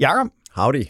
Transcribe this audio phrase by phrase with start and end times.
[0.00, 0.84] Jakob, Howdy.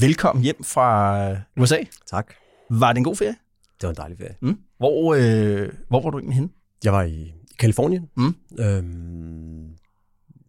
[0.00, 1.76] velkommen hjem fra USA.
[2.06, 2.34] Tak.
[2.70, 3.36] Var det en god ferie?
[3.80, 4.36] Det var en dejlig ferie.
[4.40, 4.58] Mm.
[4.78, 6.48] Hvor, øh, hvor var du egentlig henne?
[6.84, 8.10] Jeg var i, Kalifornien.
[8.16, 8.34] Mm.
[8.58, 9.76] Øhm,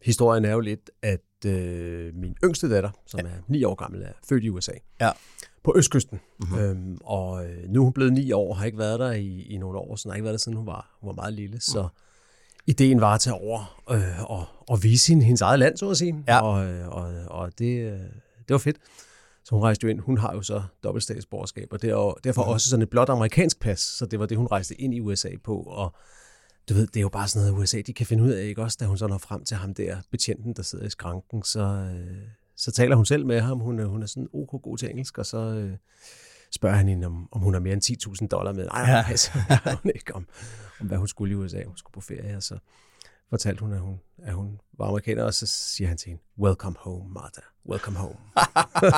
[0.01, 3.25] historien er jo lidt, at øh, min yngste datter, som ja.
[3.25, 4.73] er ni år gammel, er født i USA.
[5.01, 5.11] Ja.
[5.63, 6.19] På Østkysten.
[6.39, 6.59] Mm-hmm.
[6.59, 9.57] Øhm, og øh, nu er hun blevet ni år, har ikke været der i, i
[9.57, 11.61] nogle år, så har ikke været der, siden hun var, hun var meget lille.
[11.61, 11.87] Så
[12.67, 15.97] ideen var at tage over øh, og, og vise hende hendes eget land, så at
[15.97, 16.23] sige.
[16.27, 16.41] Ja.
[16.41, 17.99] Og, øh, og, og det, øh,
[18.47, 18.77] det var fedt.
[19.43, 19.99] Så hun rejste jo ind.
[19.99, 22.51] Hun har jo så dobbelt statsborgerskab, og er derfor Mhm.
[22.51, 25.29] også sådan et blot amerikansk pas, så det var det, hun rejste ind i USA
[25.43, 25.55] på.
[25.57, 25.93] Og
[26.69, 28.61] du ved, det er jo bare sådan noget, USA de kan finde ud af, ikke
[28.61, 28.77] også?
[28.79, 32.17] Da hun så når frem til ham der, betjenten, der sidder i skranken, så, øh,
[32.57, 33.59] så taler hun selv med ham.
[33.59, 35.71] Hun er, hun er sådan ok god til engelsk, og så øh,
[36.51, 37.81] spørger han hende, om, om hun har mere end
[38.21, 38.65] 10.000 dollar med.
[38.65, 39.05] Nej, Ja.
[39.09, 39.31] altså,
[39.83, 40.27] hun ikke om,
[40.81, 41.63] om, hvad hun skulle i USA.
[41.63, 42.57] Hun skulle på ferie, og så
[43.29, 46.75] fortalte hun, at hun, at hun var amerikaner, og så siger han til hende, welcome
[46.79, 48.15] home, Martha, welcome home.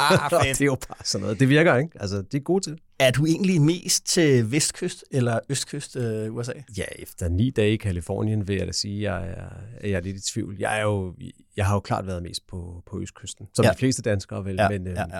[0.43, 1.39] Det er jo bare sådan noget.
[1.39, 1.91] Det virker, ikke?
[2.01, 2.79] Altså, det er gode til.
[2.99, 6.51] Er du egentlig mest til vestkyst eller østkyst øh, USA?
[6.77, 9.49] Ja, efter ni dage i Kalifornien vil jeg da sige, at jeg er,
[9.87, 10.55] jeg er lidt i tvivl.
[10.59, 11.15] Jeg, er jo,
[11.57, 13.71] jeg har jo klart været mest på, på Østkysten, som Ja.
[13.71, 14.55] de fleste danskere vel.
[14.55, 15.19] Ja, men, øhm, ja, ja.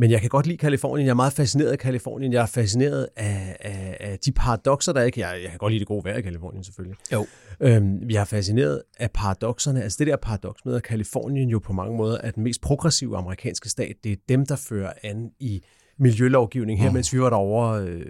[0.00, 1.06] Men jeg kan godt lide Kalifornien.
[1.06, 2.32] Jeg er meget fascineret af Kalifornien.
[2.32, 5.04] Jeg er fascineret af, af, af de paradoxer, der er.
[5.04, 5.20] ikke.
[5.20, 6.96] Jeg, jeg kan godt lide det gode vejr i Kalifornien, selvfølgelig.
[7.12, 7.26] Jo.
[7.60, 9.82] Øhm, jeg er fascineret af paradoxerne.
[9.82, 13.16] Altså det der paradox med, at Kalifornien jo på mange måder er den mest progressive
[13.16, 13.96] amerikanske stat.
[14.04, 15.62] Det er dem, der fører an i
[15.98, 16.80] miljølovgivning.
[16.80, 18.06] Her, mens vi var derovre, øh,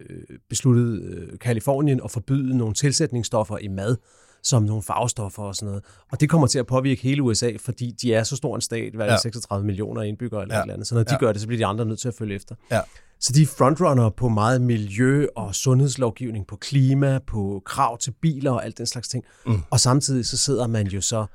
[0.48, 3.96] besluttede øh, Kalifornien at forbyde nogle tilsætningsstoffer i mad,
[4.42, 5.84] som nogle farvestoffer og sådan noget.
[6.12, 8.94] Og det kommer til at påvirke hele USA, fordi de er så stor en stat,
[8.94, 9.20] hvad er det, Ja.
[9.22, 10.60] 36 millioner indbyggere eller Ja.
[10.60, 10.86] et eller andet.
[10.88, 11.18] Så når de Ja.
[11.18, 12.54] gør det, så bliver de andre nødt til at følge efter.
[12.70, 12.80] Ja.
[13.20, 18.50] Så de er frontrunner på meget miljø- og sundhedslovgivning, på klima, på krav til biler
[18.50, 19.24] og alt den slags ting.
[19.46, 19.62] Mm.
[19.70, 21.26] Og samtidig så sidder man jo så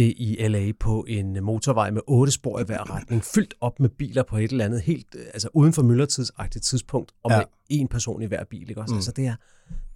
[0.00, 4.22] i LA på en motorvej med otte spor i hver retning, fyldt op med biler
[4.22, 7.36] på et eller andet helt, øh, altså uden for myldretidsagtigt tidspunkt, og Ja.
[7.38, 7.42] ja.
[7.70, 8.68] med én person i hver bil.
[8.68, 8.94] Ikke også?
[8.94, 8.98] Mm.
[8.98, 9.34] Altså det er,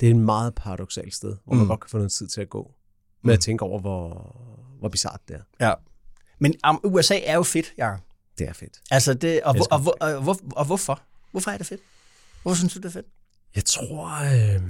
[0.00, 1.68] det er et meget paradoxalt sted, hvor man Mm.
[1.68, 2.74] godt kan få noget tid til at gå,
[3.22, 4.36] med at tænke over, hvor,
[4.78, 5.66] hvor bizart det er.
[5.68, 5.72] Ja.
[6.38, 8.00] Men um, USA er jo fedt, Jacob.
[8.38, 8.80] Det er fedt.
[8.90, 11.02] Altså det, og, hvor, Elsker og, hvor, og, hvor, og hvorfor?
[11.30, 11.80] Hvorfor er det fedt?
[12.42, 13.06] Hvorfor synes du, det er fedt?
[13.54, 14.06] Jeg tror,
[14.54, 14.62] øh,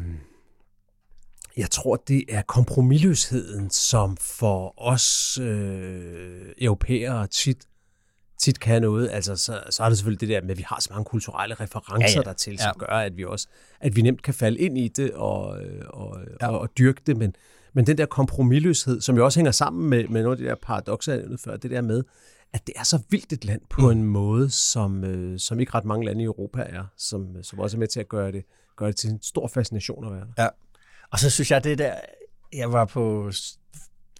[1.56, 7.66] jeg tror, det er kompromilløsheden, som for os øh, europæere tit,
[8.38, 9.10] tit kan noget.
[9.12, 11.54] Altså, så, så er det selvfølgelig det der med, at vi har så mange kulturelle
[11.54, 12.86] referencer Ja, ja, dertil, som Ja.
[12.86, 13.48] gør, at vi også
[13.80, 16.48] at vi nemt kan falde ind i det og, øh, og, ja.
[16.48, 17.16] og, og dyrke det.
[17.16, 17.34] Men,
[17.72, 20.54] men den der kompromilløshed, som jo også hænger sammen med, med nogle af de der
[20.62, 22.04] paradoxer, jeg nævnte før, det der med,
[22.52, 23.98] at det er så vildt et land på mm.
[23.98, 27.76] en måde, som, øh, som ikke ret mange lande i Europa er, som, som også
[27.76, 28.44] er med til at gøre det,
[28.76, 30.42] gøre det til en stor fascination at være der.
[30.42, 30.48] Ja.
[31.12, 31.94] Og så synes jeg, det der,
[32.52, 33.30] jeg var på,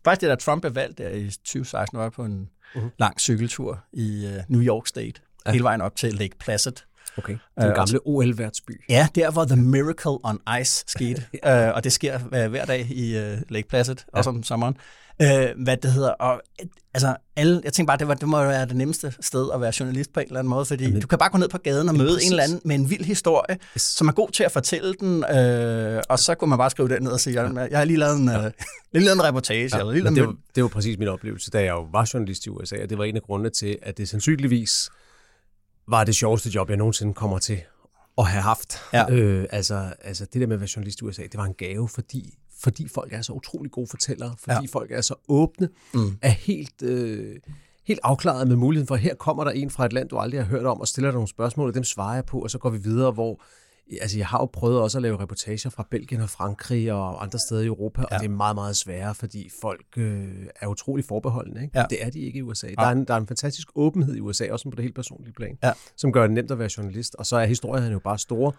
[0.05, 2.91] faktisk det der Trump er valgt der i 2016, var jeg på en uh-huh.
[2.99, 5.53] lang cykeltur i uh, New York State, ja.
[5.53, 6.73] hele vejen op til Lake Placid.
[7.19, 7.37] Okay.
[7.61, 8.85] Den Øh, gamle OL-værtsby.
[8.89, 12.91] Ja, der hvor The Miracle on Ice skete, uh, og det sker uh, hver dag
[12.91, 14.19] i uh, Lake Placid, ja.
[14.19, 14.77] også om sommeren.
[15.23, 16.43] Uh, hvad det hedder, og
[16.95, 19.73] altså alle, jeg tænkte bare, det, var, det må være det nemmeste sted at være
[19.81, 21.89] journalist på en eller anden måde, fordi Jamen, du kan bare gå ned på gaden
[21.89, 22.27] og møde præcis.
[22.27, 23.83] en eller anden med en vild historie, yes.
[23.83, 27.03] som er god til at fortælle den, uh, og så kunne man bare skrive den
[27.03, 27.67] ned og sige, ja.
[27.71, 28.35] jeg har lige lavet en, uh,
[28.93, 31.51] lige lavet en reportage, ja, eller lige lavet det, var, det var præcis min oplevelse,
[31.51, 33.99] da jeg jo var journalist i USA, og det var en af grundene til, at
[33.99, 34.91] det sandsynligvis
[35.89, 37.61] var det sjoveste job, jeg nogensinde kommer til
[38.19, 38.79] at have haft.
[38.93, 39.11] Ja.
[39.11, 41.89] Øh, altså, altså det der med at være journalist i USA, det var en gave,
[41.89, 44.61] fordi, fordi folk er så utrolig gode fortællere, fordi Ja.
[44.61, 44.67] ja.
[44.73, 46.19] folk er så åbne, mm.
[46.23, 47.37] er helt, øh,
[47.87, 50.47] helt afklaret med muligheden for, her kommer der en fra et land, du aldrig har
[50.49, 52.71] hørt om, og stiller dig nogle spørgsmål, og dem svarer jeg på, og så går
[52.71, 53.41] vi videre, hvor
[54.03, 57.39] Altså, jeg har jo prøvet også at lave reportager fra Belgien og Frankrig og andre
[57.39, 58.15] steder i Europa, ja.
[58.17, 60.29] og det er meget, meget sværere, fordi folk øh,
[60.61, 61.63] er utrolig forbeholdende.
[61.63, 61.79] Ikke?
[61.79, 61.85] Ja.
[61.91, 62.67] Det er de ikke i USA.
[62.79, 65.33] Der er, en, der er en fantastisk åbenhed i USA, også på det helt personlige
[65.35, 65.73] plan, Ja.
[65.97, 67.15] som gør det nemt at være journalist.
[67.15, 68.53] Og så er historierne jo bare store,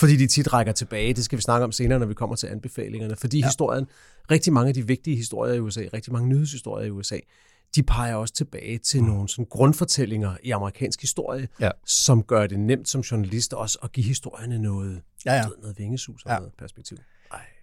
[0.00, 1.14] fordi de tit rækker tilbage.
[1.14, 3.16] Det skal vi snakke om senere, når vi kommer til anbefalingerne.
[3.16, 3.46] Fordi ja.
[3.46, 3.86] historien,
[4.30, 7.18] rigtig mange af de vigtige historier i USA, rigtig mange nyhedshistorier i USA,
[7.74, 9.06] de peger også tilbage til mm.
[9.08, 11.70] nogle sådan grundfortællinger i amerikansk historie, Ja.
[11.86, 15.44] som gør det nemt som journalist også at give historierne noget, Ja, ja.
[15.62, 16.38] noget vingesus og Ja.
[16.38, 16.98] noget perspektiv.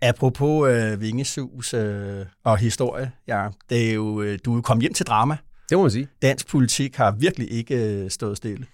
[0.01, 4.81] Apropos øh, vingesus øh, og historie, ja, det er jo, øh, du er jo kommet
[4.81, 5.37] hjem til drama.
[5.69, 6.07] Det må man sige.
[6.21, 8.65] Dansk politik har virkelig ikke øh, stået stille.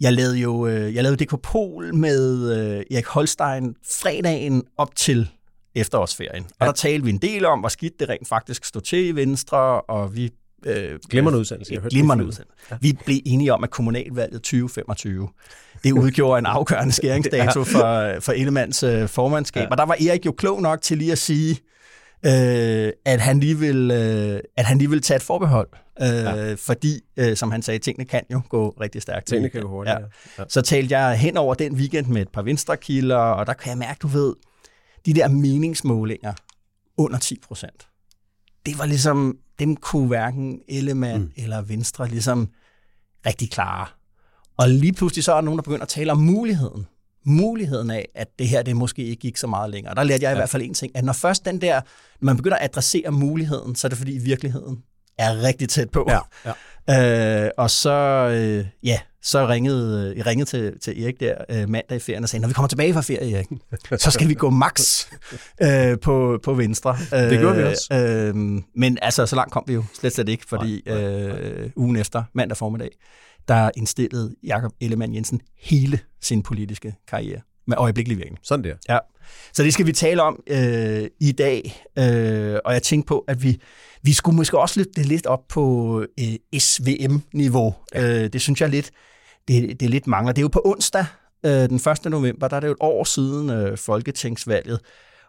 [0.00, 5.30] Jeg lavede jo øh, jeg lavede Pol med øh, Erik Holstein fredagen op til
[5.74, 6.44] efterårsferien.
[6.60, 9.12] Og der talte vi en del om, hvor skidt det rent faktisk stod til i
[9.12, 10.30] Venstre, og vi...
[10.66, 11.74] Øh, Glimrende udsendelse.
[11.74, 12.56] Jeg Ja, glimrende udsendelse.
[12.70, 12.76] Ja.
[12.80, 15.28] Vi blev enige om, at kommunalvalget 2025,
[15.84, 19.62] det udgjorde en afgørende skæringsdato for, for Ellemands øh, formandskab.
[19.62, 19.68] Ja.
[19.70, 21.60] Og der var Erik jo klog nok til lige at sige,
[22.26, 25.68] øh, at, han lige vil, øh, at han lige vil tage et forbehold.
[26.02, 26.54] Øh, ja.
[26.54, 29.26] Fordi, øh, som han sagde, tingene kan jo gå rigtig stærkt.
[29.26, 30.04] Tingene kan gå hurtigt, ja.
[30.38, 30.44] Ja.
[30.48, 33.78] Så talte jeg hen over den weekend med et par venstrekilder, og der kan jeg
[33.78, 34.34] mærke, du ved,
[35.06, 36.32] de der meningsmålinger
[36.96, 37.88] under 10 procent.
[38.66, 41.32] Det var ligesom, dem kunne hverken Ellemann mm.
[41.36, 42.48] eller Venstre ligesom
[43.26, 43.86] rigtig klare.
[44.56, 46.86] Og lige pludselig så er der nogen, der begynder at tale om muligheden.
[47.24, 49.94] Muligheden af, at det her det måske ikke gik så meget længere.
[49.94, 51.80] Der lærte jeg i hvert fald en ting, at når først den der,
[52.20, 54.82] når man begynder at adressere muligheden, så er det fordi virkeligheden
[55.18, 56.08] er rigtig tæt på.
[56.08, 57.44] Ja, ja.
[57.44, 57.90] Øh, og så,
[58.32, 62.28] øh, ja, så ringede jeg ringede til, til Erik der øh, mandag i ferien og
[62.28, 63.46] sagde, når vi kommer tilbage fra ferie, Erik,
[64.04, 65.06] så skal vi gå max
[65.62, 66.96] øh, på, på venstre.
[67.14, 67.94] Øh, Det gjorde vi også.
[67.94, 68.34] Øh,
[68.74, 71.38] men altså, så langt kom vi jo slet slet ikke, fordi nej, nej, nej.
[71.38, 72.90] Øh, ugen efter, mandag formiddag,
[73.48, 78.38] der indstillede Jakob Ellemann Jensen hele sin politiske karriere med øjeblikkelig virkning.
[78.42, 78.74] Sådan der.
[78.88, 78.98] Ja.
[79.52, 83.42] Så det skal vi tale om øh, i dag, øh, og jeg tænkte på, at
[83.42, 83.60] vi,
[84.02, 87.74] vi skulle måske også løfte det lidt op på øh, SVM-niveau.
[87.94, 88.24] Ja.
[88.24, 88.90] Øh, det synes jeg lidt,
[89.48, 90.32] det, det lidt mangler.
[90.32, 91.06] Det er jo på onsdag,
[91.46, 92.04] øh, den 1.
[92.04, 94.80] november, der er det jo et år siden øh, folketingsvalget,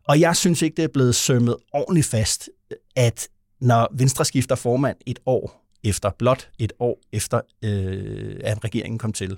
[0.09, 2.49] og jeg synes ikke, det er blevet sømmet ordentligt fast,
[2.95, 3.27] at
[3.61, 9.13] når Venstre skifter formand et år efter, blot et år efter, øh, at regeringen kom
[9.13, 9.37] til,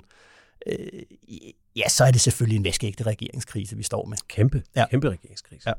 [0.68, 1.02] øh,
[1.76, 4.18] ja, så er det selvfølgelig en væskeægte regeringskrise, vi står med.
[4.28, 4.86] Kæmpe, Ja.
[4.92, 5.70] kæmpe regeringskrise.
[5.70, 5.74] Ja.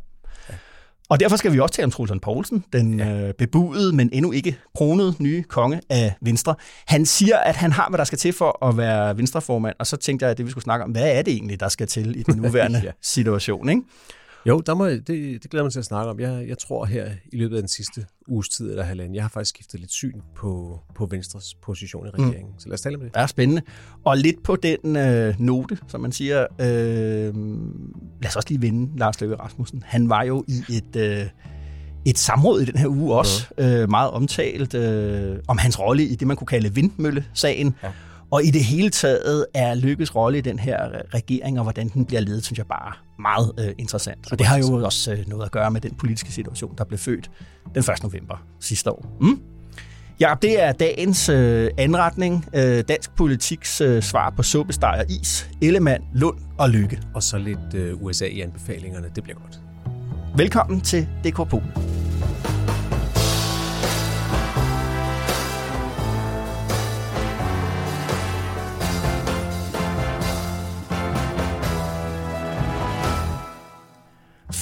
[1.08, 3.28] Og derfor skal vi også tale om Troels Lund Poulsen, den ja.
[3.28, 6.54] øh, bebudede, men endnu ikke kronede nye konge af Venstre.
[6.86, 9.96] Han siger, at han har, hvad der skal til for at være Venstreformand, og så
[9.96, 12.16] tænkte jeg, at det vi skulle snakke om, hvad er det egentlig, der skal til
[12.16, 12.80] i den nuværende.
[12.84, 12.90] Ja.
[13.02, 13.82] situation, ikke?
[14.46, 16.20] Jo, der må, det, det glæder mig til at snakke om.
[16.20, 19.28] Jeg, jeg tror her i løbet af den sidste uges tid eller halvanden, jeg har
[19.28, 22.52] faktisk skiftet lidt syn på, på Venstres position i regeringen.
[22.52, 22.58] Mm.
[22.58, 23.10] Så lad os tale om det.
[23.14, 23.62] er spændende.
[24.04, 27.34] Og lidt på den øh, note, som man siger, øh,
[28.22, 29.82] lad os også lige vende Lars Løkke Rasmussen.
[29.86, 31.26] Han var jo i et, øh,
[32.04, 36.14] et samråd i den her uge også, øh, meget omtalt, øh, om hans rolle i
[36.14, 37.74] det, man kunne kalde vindmøllesagen.
[37.82, 37.92] Ja.
[38.32, 40.78] Og i det hele taget er Lykkes rolle i den her
[41.14, 44.32] regering, og hvordan den bliver ledet, synes jeg bare meget øh, interessant.
[44.32, 46.98] Og det har jo også øh, noget at gøre med den politiske situation, der blev
[46.98, 47.30] født
[47.74, 48.02] den 1.
[48.02, 49.16] november sidste år.
[49.20, 49.40] Mm?
[50.20, 52.46] Ja, det er dagens øh, anretning.
[52.54, 55.50] Øh, dansk politiks øh, svar på suppesteg og is.
[55.62, 57.00] Ellemann, Lund og Lykke.
[57.14, 59.10] Og så lidt øh, USA i anbefalingerne.
[59.14, 59.60] Det bliver godt.
[60.36, 61.62] Velkommen til DK Pol.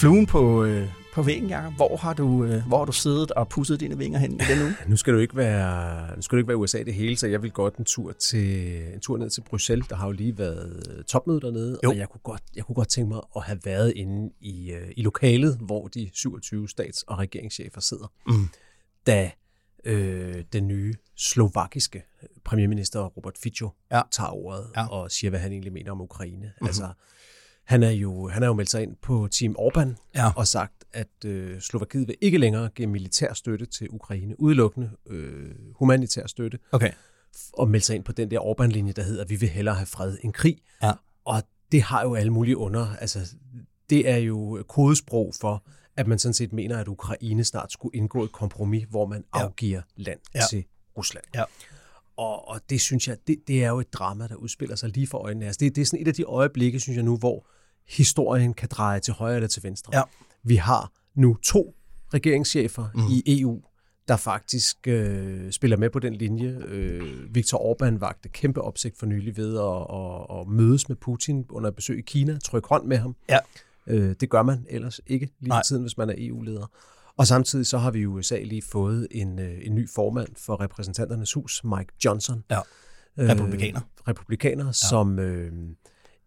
[0.01, 1.73] Fluen på, øh, på væggen, Jacob.
[1.77, 4.63] Hvor har, du, øh, hvor har du siddet og pusset dine vinger hen i den
[4.63, 4.75] uge?
[4.89, 7.43] Nu skal du ikke være, nu skal du ikke være USA det hele, så jeg
[7.43, 9.89] vil godt en tur, til, en tur ned til Bruxelles.
[9.89, 11.91] Der har jo lige været topmøde dernede, Jo.
[11.91, 14.89] og jeg kunne, godt, jeg kunne godt tænke mig at have været inde i, øh,
[14.97, 18.49] i lokalet, hvor de 27 stats- og regeringschefer sidder, Mm.
[19.07, 19.31] da
[19.85, 22.03] øh, den nye slovakiske
[22.45, 24.03] premierminister Robert Fico Ja.
[24.11, 24.87] tager ordet Ja.
[24.89, 26.37] og siger, hvad han egentlig mener om Ukraine.
[26.47, 26.67] Mm-hmm.
[26.67, 26.89] Altså,
[27.71, 30.33] han er, jo, han er jo meldt sig ind på Team Orbán Ja.
[30.37, 35.51] og sagt, at øh, Slovakiet vil ikke længere give militær støtte til Ukraine, udelukkende øh,
[35.75, 36.91] humanitær støtte, Okay.
[37.53, 39.87] og meldt sig ind på den der Orbán-linje, der hedder, at vi vil hellere have
[39.87, 40.59] fred end krig.
[40.83, 40.93] Ja.
[41.25, 42.95] Og det har jo alle mulige under.
[43.01, 43.35] Altså,
[43.91, 45.65] det er jo kodesprog for,
[45.97, 49.41] at man sådan set mener, at Ukraine snart skulle indgå et kompromis, hvor man Ja.
[49.43, 50.39] afgiver land Ja.
[50.41, 50.45] ja.
[50.51, 50.65] til
[50.99, 51.25] Rusland.
[51.35, 51.45] Ja.
[52.17, 55.07] Og, og det synes jeg, det, det er jo et drama, der udspiller sig lige
[55.07, 55.47] for øjnene.
[55.47, 57.47] Altså, det, det er sådan et af de øjeblikke, synes jeg nu, hvor
[57.91, 59.97] historien kan dreje til højre eller til venstre.
[59.97, 60.03] Ja.
[60.43, 61.75] Vi har nu to
[62.15, 63.01] regeringschefer mm.
[63.11, 63.63] i EU,
[64.09, 66.59] der faktisk øh, spiller med på den linje.
[66.67, 71.47] Øh, Viktor Orbán vagte kæmpe opsigt for nylig ved at, at, at mødes med Putin
[71.51, 73.17] under besøg i Kina, trykke hånd med ham.
[73.29, 73.39] Ja.
[73.87, 76.67] Øh, det gør man ellers ikke lige for tiden, hvis man er EU-leder.
[77.17, 80.61] Og samtidig så har vi i USA lige fået en, øh, en ny formand for
[80.61, 82.45] repræsentanternes hus, Mike Johnson.
[82.51, 82.61] Ja.
[83.19, 83.81] Øh, Republikaner.
[84.09, 84.73] republikaner, ja.
[84.73, 85.53] som øh,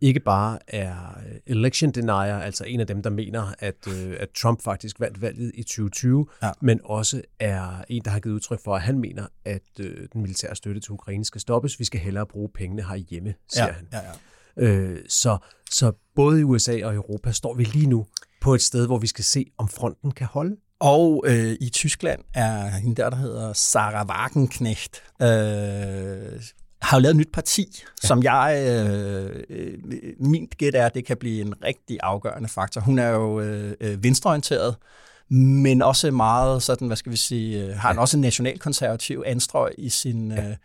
[0.04, 4.30] ikke bare er øh, election denier, altså en af dem, der mener, at, øh, at
[4.42, 6.52] Trump faktisk vandt valget i 2020, Ja.
[6.62, 10.22] men også er en, der har givet udtryk for, at han mener, at øh, den
[10.22, 11.80] militære støtte til Ukraine skal stoppes.
[11.80, 13.88] Vi skal hellere bruge pengene herhjemme, siger Ja, han.
[13.94, 14.12] ja, ja.
[14.70, 15.38] Øh, så,
[15.70, 18.06] så både i USA og Europa står vi lige nu
[18.42, 20.56] på et sted, hvor vi skal se, om fronten kan holde.
[20.80, 26.42] Og øh, i Tyskland er hende der, der hedder Sarah Wagenknecht, øh,
[26.84, 28.08] har jo lavet et nyt parti, ja.
[28.08, 29.74] som jeg, øh, øh,
[30.20, 32.82] min gæt er, at det kan blive en rigtig afgørende faktor.
[32.82, 34.76] Hun er jo øh, øh venstreorienteret,
[35.30, 38.00] men også meget sådan, hvad skal vi sige, øh, har ja.
[38.00, 40.50] også en nationalkonservativ anstrøg i sin, ja.
[40.50, 40.56] øh,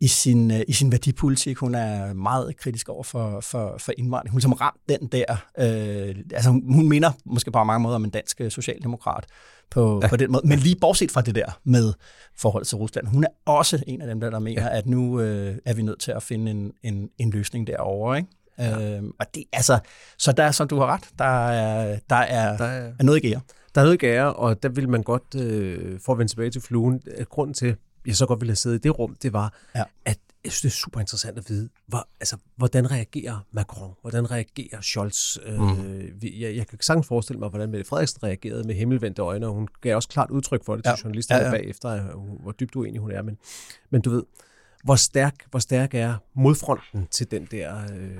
[0.00, 1.56] i sin, øh, i sin værdipolitik.
[1.56, 4.30] Hun er meget kritisk over for, for, for indvandring.
[4.30, 7.96] Hun er som ramt den der, øh, altså hun, hun minder måske på mange måder
[7.96, 9.26] om en dansk øh, socialdemokrat
[9.70, 10.08] på, ja.
[10.08, 10.48] på den måde.
[10.48, 11.92] Men lige bortset fra det der med
[12.36, 14.78] forhold til Rusland, hun er også en af dem, der, der mener, ja.
[14.78, 18.28] at nu øh, er vi nødt til at finde en, en, en løsning derovre, ikke?
[18.58, 18.96] Ja.
[18.96, 19.78] Øhm, og det, altså,
[20.18, 23.28] så der, som du har ret, der er, der er, der er, er noget i
[23.28, 23.40] gære.
[23.74, 26.50] Der er noget i gære, og der vil man godt, øh, for at vende tilbage
[26.50, 27.76] til fluen, grunden til,
[28.06, 29.82] jeg så godt ville have siddet i det rum, det var, ja.
[30.04, 33.90] at jeg synes, det er super interessant at vide, hvor, altså, hvordan reagerer Macron?
[34.00, 35.36] Hvordan reagerer Scholz?
[35.46, 36.20] Øh, mm.
[36.22, 39.68] jeg, jeg kan sagtens forestille mig, hvordan Mette Frederiksen reagerede med himmelvendte øjne, og hun
[39.80, 40.96] gav også klart udtryk for det til ja.
[41.04, 41.52] journalisterne ja, ja.
[41.52, 42.02] bagefter,
[42.42, 43.22] hvor dybt uenig hun er.
[43.22, 43.38] Men,
[43.90, 44.22] men du ved,
[44.84, 48.10] hvor stærk, hvor stærk er modfronten til den der øh,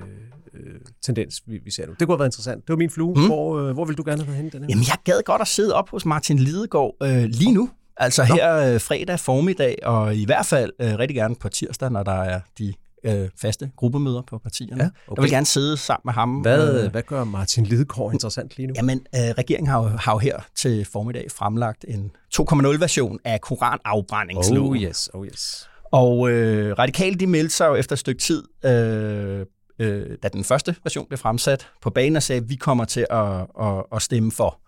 [0.55, 1.95] øh, tendens, vi, vi ser nu?
[2.01, 2.63] Det kunne have været interessant.
[2.63, 3.15] Det var min flue.
[3.15, 3.27] Mm.
[3.27, 4.67] Hvor, øh, hvor vil du gerne have hen den her?
[4.69, 7.71] Jamen, jeg gad godt at sidde op hos Martin Lidegaard øh, lige nu.
[7.97, 8.35] Altså Nå.
[8.35, 12.23] her øh, fredag formiddag, og i hvert fald øh, rigtig gerne på tirsdag, når der
[12.23, 12.75] er de
[13.05, 14.83] øh, faste gruppemøder på partierne.
[14.83, 15.17] Ja, okay.
[15.17, 16.35] Jeg vil gerne sidde sammen med ham.
[16.35, 18.75] Hvad, øh, hvad gør Martin Lidegaard interessant lige nu?
[18.77, 24.77] Jamen, øh, regeringen har jo, har jo her til formiddag fremlagt en 2.0-version af koranafbrændingsloven.
[24.77, 25.69] Oh yes, oh yes.
[25.93, 29.47] Og øh, radikale, de meldte sig jo efter et stykke tid, øh,
[29.79, 33.07] øh, da den første version blev fremsat, på banen og sagde, at vi kommer til
[33.11, 34.61] at, at, at stemme for.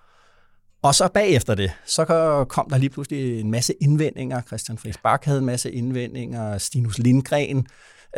[0.83, 2.05] Og så bagefter det, så
[2.49, 4.43] kom der lige pludselig en masse indvendinger.
[4.43, 6.59] Christian Friis Bak havde en masse indvendinger.
[6.59, 7.67] Stinus Lindgren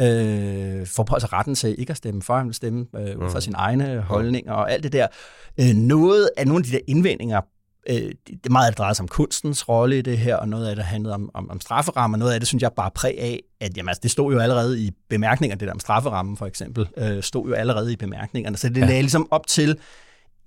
[0.01, 3.31] øh, får på sig retten til ikke at stemme for, han vil stemme øh, ud
[3.31, 3.41] fra mm.
[3.41, 5.07] sine egne holdninger og alt det der.
[5.61, 7.41] Øh, noget af nogle af de der indvendinger
[7.89, 8.13] øh,
[8.45, 10.77] det meget af det drejede sig om kunstens rolle i det her, og noget af
[10.77, 12.19] det handlede om, om, om strafferammer.
[12.19, 14.81] Noget af det synes jeg bare præg af, at jamen, altså, det stod jo allerede
[14.81, 18.57] i bemærkningerne, det der om strafferammen for eksempel, øh, stod jo allerede i bemærkningerne.
[18.57, 18.87] Så det ja.
[18.87, 19.79] lagde ligesom op til,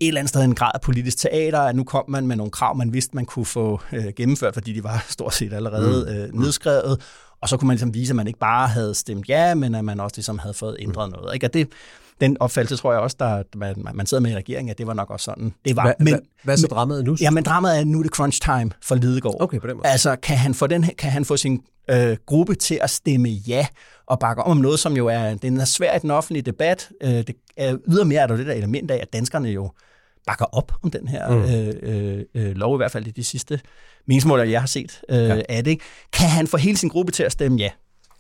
[0.04, 2.52] et eller andet sted en grad af politisk teater, at nu kom man med nogle
[2.52, 6.16] krav, man vidste, man kunne få øh, gennemført, fordi de var stort set allerede mm.
[6.16, 7.02] øh, nedskrevet,
[7.42, 9.86] og så kunne man ligesom vise, at man ikke bare havde stemt ja, men at
[9.86, 11.16] man også ligesom havde fået ændret mm.
[11.16, 11.34] noget.
[11.34, 11.48] Ikke?
[11.48, 11.68] Og det,
[12.22, 14.94] den opfattelse tror jeg også, der man, man sidder med i regeringen, at det var
[14.94, 15.54] nok også sådan.
[15.66, 15.84] Det var.
[15.84, 17.18] Hva, men, hva, hvad er så dramaet nu?
[17.22, 19.38] Ja, men dramaet er nu det crunch time for Lidegaard.
[19.40, 19.88] Okay, på den måde.
[19.88, 23.68] Altså, kan han få, den, kan han få sin øh, gruppe til at stemme ja
[24.08, 26.90] og bakke om noget, som jo er, den er svært i den offentlige debat.
[27.04, 29.72] Øh, det er ydermere er der det der element af, at danskerne jo
[30.28, 31.44] bakker op om den her mm.
[31.44, 33.60] øh, øh, øh, lov, i hvert fald i de sidste
[34.08, 35.42] meningsmåler, jeg har set øh, ja.
[35.50, 35.82] af det.
[36.14, 37.70] Kan han få hele sin gruppe til at stemme ja?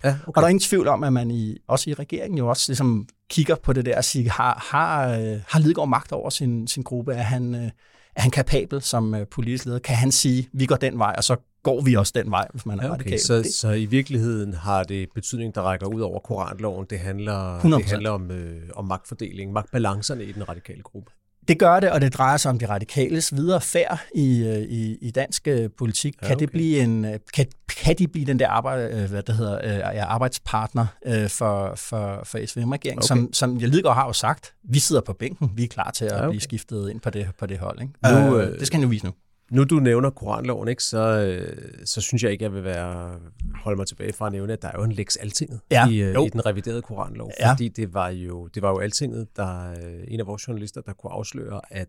[0.04, 0.28] Ja, okay.
[0.28, 3.08] Og der er ingen tvivl om, at man i, også i regeringen jo også ligesom
[3.30, 6.84] kigger på det der og siger, har, har, øh, har Lidegaard magt over sin, sin
[6.84, 7.14] gruppe?
[7.14, 7.72] Er han, øh,
[8.16, 9.80] er han kapabel som øh, politisk leder?
[9.80, 12.66] Kan han sige, vi går den vej, og så går vi også den vej, hvis
[12.66, 13.00] man er ja, okay.
[13.00, 13.20] radikal?
[13.20, 16.86] Så, så i virkeligheden har det betydning, der rækker ud over koranloven.
[16.90, 17.78] Det handler, 100%.
[17.78, 21.12] det handler om, øh, om magtfordeling, magtbalancerne i den radikale gruppe.
[21.48, 24.98] Det gør det, og det drejer sig om de radikales videre færd i, øh, i,
[25.02, 26.16] i dansk øh, politik.
[26.22, 26.28] Ja, okay.
[26.28, 27.46] Kan det blive en øh, kan,
[27.84, 30.86] kan de blive den der arbejde, hvad det hedder, arbejdspartner
[31.28, 33.08] for, for, for SVM-regeringen, okay.
[33.08, 36.06] som, som jeg Lidegaard har jo sagt, vi sidder på bænken, vi er klar til
[36.06, 36.30] at ja, okay.
[36.30, 37.82] blive skiftet ind på det, på det hold.
[37.82, 37.94] Ikke?
[38.04, 39.14] Nu, uh, det skal han jo vise nu
[39.54, 43.20] nu du nævner koranloven, ikke, så, øh, så synes jeg ikke, jeg vil være,
[43.56, 45.98] holde mig tilbage fra at nævne, at der er jo en lex altinget ja, i,
[45.98, 47.32] øh, i den reviderede koranlov.
[47.40, 47.52] Ja.
[47.52, 50.94] Fordi det var jo, det var jo altinget, der øh, en af vores journalister, der
[50.94, 51.88] kunne afsløre, at,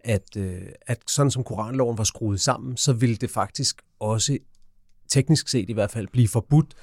[0.00, 0.36] at,
[0.86, 4.38] at sådan som koranloven var skruet sammen, så ville det faktisk også
[5.08, 6.74] teknisk set i hvert fald blive forbudt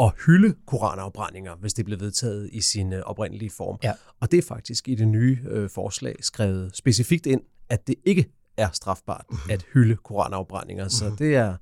[0.00, 3.78] at hylde koranafbrændinger, hvis det blev vedtaget i sin oprindelige form.
[3.82, 3.92] Ja.
[4.20, 8.37] Og det er faktisk i det nye øh, forslag skrevet specifikt ind, at det ikke
[8.58, 9.50] er strafbart mm-hmm.
[9.50, 10.88] at hylde koranafbrændinger.
[10.88, 11.16] Så mhm.
[11.16, 11.56] det er,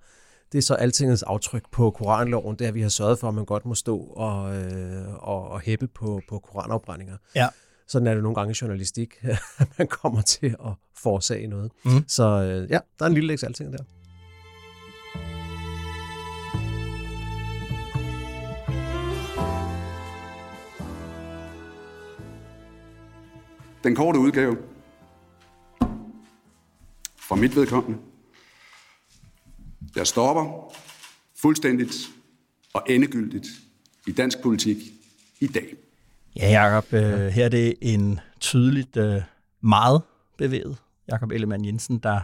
[0.52, 3.34] det er så altingets aftryk på koranloven, det er, at vi har sørget for, at
[3.34, 7.16] man godt må stå og, øh, og, og hæppe på, på koranafbrændinger.
[7.34, 7.48] Ja.
[7.88, 9.14] Sådan er det nogle gange i journalistik,
[9.58, 11.72] at man kommer til at forårsage noget.
[11.84, 12.08] Mm.
[12.08, 13.84] Så øh, ja, der er en lille læks alting der.
[23.84, 24.56] Den korte udgave
[27.28, 27.98] for mit vedkommende.
[29.96, 30.74] Jeg stopper
[31.42, 31.94] fuldstændigt
[32.72, 33.46] og endegyldigt
[34.06, 34.76] i dansk politik
[35.40, 35.74] i dag.
[36.36, 39.22] Ja, Jacob, øh, her er det en tydeligt øh,
[39.60, 40.02] meget
[40.38, 40.76] bevæget
[41.08, 42.20] Jakob Ellemann Jensen, der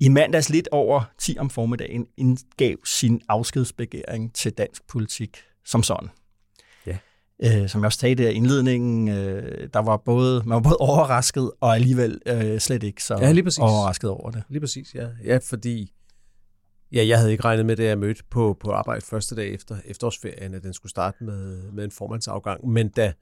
[0.00, 6.08] i mandags lidt over 10 om formiddagen indgav sin afskedsbegæring til dansk politik som sådan.
[7.44, 10.76] Øh, som jeg også sagde der i indledningen, øh, der var både, man var både
[10.76, 13.58] overrasket og alligevel øh, slet ikke så Ja, lige præcis.
[13.58, 14.42] overrasket over det.
[14.48, 15.08] Lige præcis, ja.
[15.24, 15.92] Ja, fordi
[16.92, 19.76] ja, jeg havde ikke regnet med, da jeg mødte på, på arbejde første dag efter
[19.84, 22.68] efterårsferien, at den skulle starte med, med en formandsafgang.
[22.68, 23.12] Men da,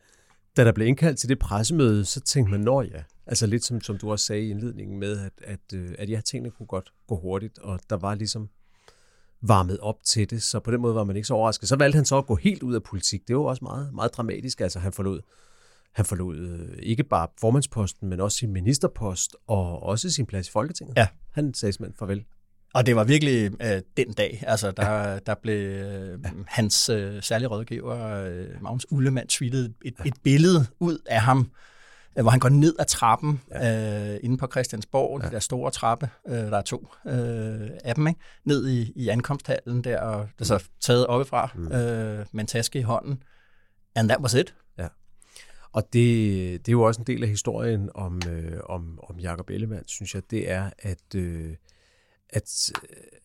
[0.56, 3.80] da der blev indkaldt til det pressemøde, så tænkte man, nå ja, altså lidt som,
[3.80, 6.92] som du også sagde i indledningen med, at, at, øh, at ja, tingene kunne godt
[7.08, 8.48] gå hurtigt, og der var ligesom
[9.42, 11.68] varmet op til det, så på den måde var man ikke så overrasket.
[11.68, 13.28] Så valgte han så at gå helt ud af politik.
[13.28, 14.60] Det var også meget, meget dramatisk.
[14.60, 15.20] Altså han forlod,
[15.92, 20.50] han forlod øh, ikke bare formandsposten, men også sin ministerpost og også sin plads i
[20.50, 20.96] Folketinget.
[20.96, 21.06] Ja.
[21.30, 22.24] Han sagde simpelthen farvel.
[22.74, 25.18] Og det var virkelig øh, den dag, altså der, ja.
[25.18, 26.30] der blev øh, ja.
[26.46, 31.50] hans øh, særlige rådgiver, øh, Magnus Ullemann, tweetet et, et billede ud af ham,
[32.22, 34.12] hvor han går ned ad trappen ja.
[34.14, 35.28] øh, inde på Christiansborg, ja.
[35.28, 38.20] de der store trappe, øh, der er to øh, af dem, ikke?
[38.44, 41.72] ned i, i ankomsthallen der, og det er så taget oppefra mm.
[41.72, 43.22] øh, med en taske i hånden.
[43.94, 44.54] And that was it.
[44.78, 44.88] Ja.
[45.72, 49.50] Og det, det er jo også en del af historien om, øh, om, om Jacob
[49.50, 51.56] Ellemann, synes jeg, det er, at, øh,
[52.30, 52.72] at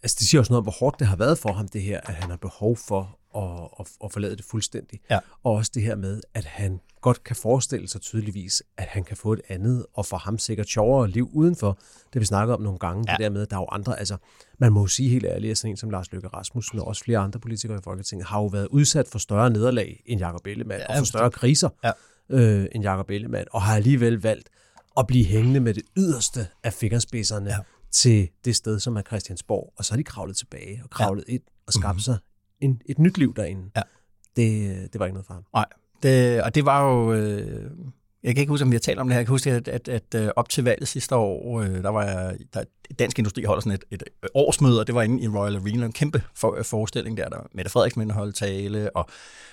[0.03, 2.01] altså det siger også noget om, hvor hårdt det har været for ham, det her,
[2.01, 4.99] at han har behov for at, at, at forlade det fuldstændig.
[5.09, 5.19] Ja.
[5.43, 9.17] Og også det her med, at han godt kan forestille sig tydeligvis, at han kan
[9.17, 11.79] få et andet, og for ham sikkert sjovere liv udenfor.
[12.13, 13.11] Det vi snakker om nogle gange, ja.
[13.11, 14.17] det der med, at der er jo andre, altså
[14.57, 17.03] man må jo sige helt ærligt, at sådan en som Lars Løkke Rasmussen og også
[17.03, 20.81] flere andre politikere i Folketinget, har jo været udsat for større nederlag end Jacob Ellemann,
[20.81, 21.91] ja, og for større kriser Ja.
[22.29, 24.49] øh, end Jacob Ellemann, og har alligevel valgt
[24.97, 27.57] at blive hængende med det yderste af fingerspidserne ja.
[27.91, 31.33] til det sted, som er Christiansborg, og så er de kravlet tilbage og kravlet ja.
[31.33, 31.99] ind og skabt mm-hmm.
[31.99, 32.17] sig
[32.61, 33.71] en, et nyt liv derinde.
[33.75, 33.81] Ja.
[34.35, 35.43] Det, det var ikke noget for ham.
[35.53, 35.65] Nej,
[36.03, 37.13] det, og det var jo...
[37.13, 37.71] Øh,
[38.23, 39.19] jeg kan ikke huske, om vi har talt om det her.
[39.19, 42.03] Jeg kan huske, at, at, at, at op til valget sidste år, øh, der var
[42.03, 42.63] jeg, der,
[42.99, 45.91] Dansk Industri holdt sådan et, et årsmøde, og det var inde i Royal Arena, en
[45.91, 47.29] kæmpe for, forestilling der.
[47.29, 49.09] Der var Mette Frederiksen inde holdt tale, og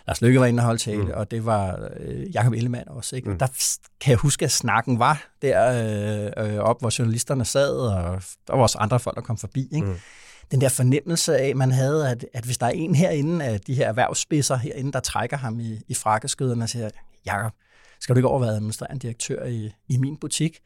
[0.06, 1.10] Lars Lykke var inde og holdt tale, mm.
[1.14, 3.16] og det var øh, Jacob Ellemann også.
[3.16, 3.30] Ikke?
[3.30, 3.38] Mm.
[3.38, 3.46] Der
[4.00, 8.54] kan jeg huske, at snakken var der øh, øh, op, hvor journalisterne sad, og der
[8.54, 9.68] var også andre folk, der kom forbi.
[9.72, 9.86] Ikke?
[9.86, 9.96] Mm
[10.50, 13.74] den der fornemmelse af, man havde, at, at hvis der er en herinde af de
[13.74, 16.90] her erhvervsspidser herinde, der trækker ham i, i frakkeskøderne og siger,
[17.26, 17.52] Jacob,
[18.00, 20.58] skal du ikke overveje administrerende direktør i, i min butik,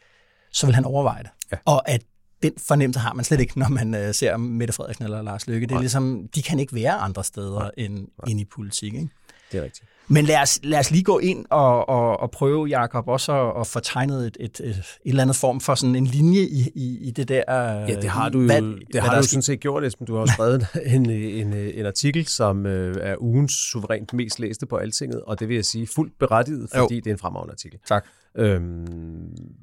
[0.53, 1.31] så vil han overveje det.
[1.53, 1.57] Ja.
[1.64, 2.03] Og at
[2.42, 5.66] den fornemmelse har man slet ikke, når man uh, ser Mette Frederiksen eller Lars Løkke.
[5.66, 5.83] Det er Nej.
[5.83, 7.70] ligesom, de kan ikke være andre steder Nej.
[7.77, 8.09] end, Nej.
[8.29, 8.94] end i politik.
[8.94, 9.09] Ikke?
[9.55, 9.88] Det er rigtigt.
[10.09, 13.61] Men lad os, lad os lige gå ind og, og, og prøve, Jacob, også at,
[13.61, 16.71] at få tegnet et, et, et, et eller andet form for sådan en linje i,
[16.75, 17.43] i, i det der.
[17.49, 20.07] Ja, det har du jo, hvad, det hvad har du sådan set gjort, Esben.
[20.07, 24.77] Du har skrevet en, en, en artikel, som øh, er ugens suverænt mest læste på
[24.77, 27.01] Altinget, og det vil jeg sige fuldt berettiget, fordi jo.
[27.01, 27.79] det er en fremragende artikel.
[27.87, 28.07] Tak.
[28.37, 28.87] Øhm,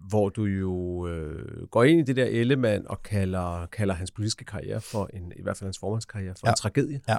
[0.10, 4.45] hvor du jo øh, går ind i det der element og kalder, kalder hans politiske
[4.45, 6.51] karriere for en, i hvert fald hans formandskarriere, for ja.
[6.51, 7.01] en tragedie.
[7.10, 7.17] Ja.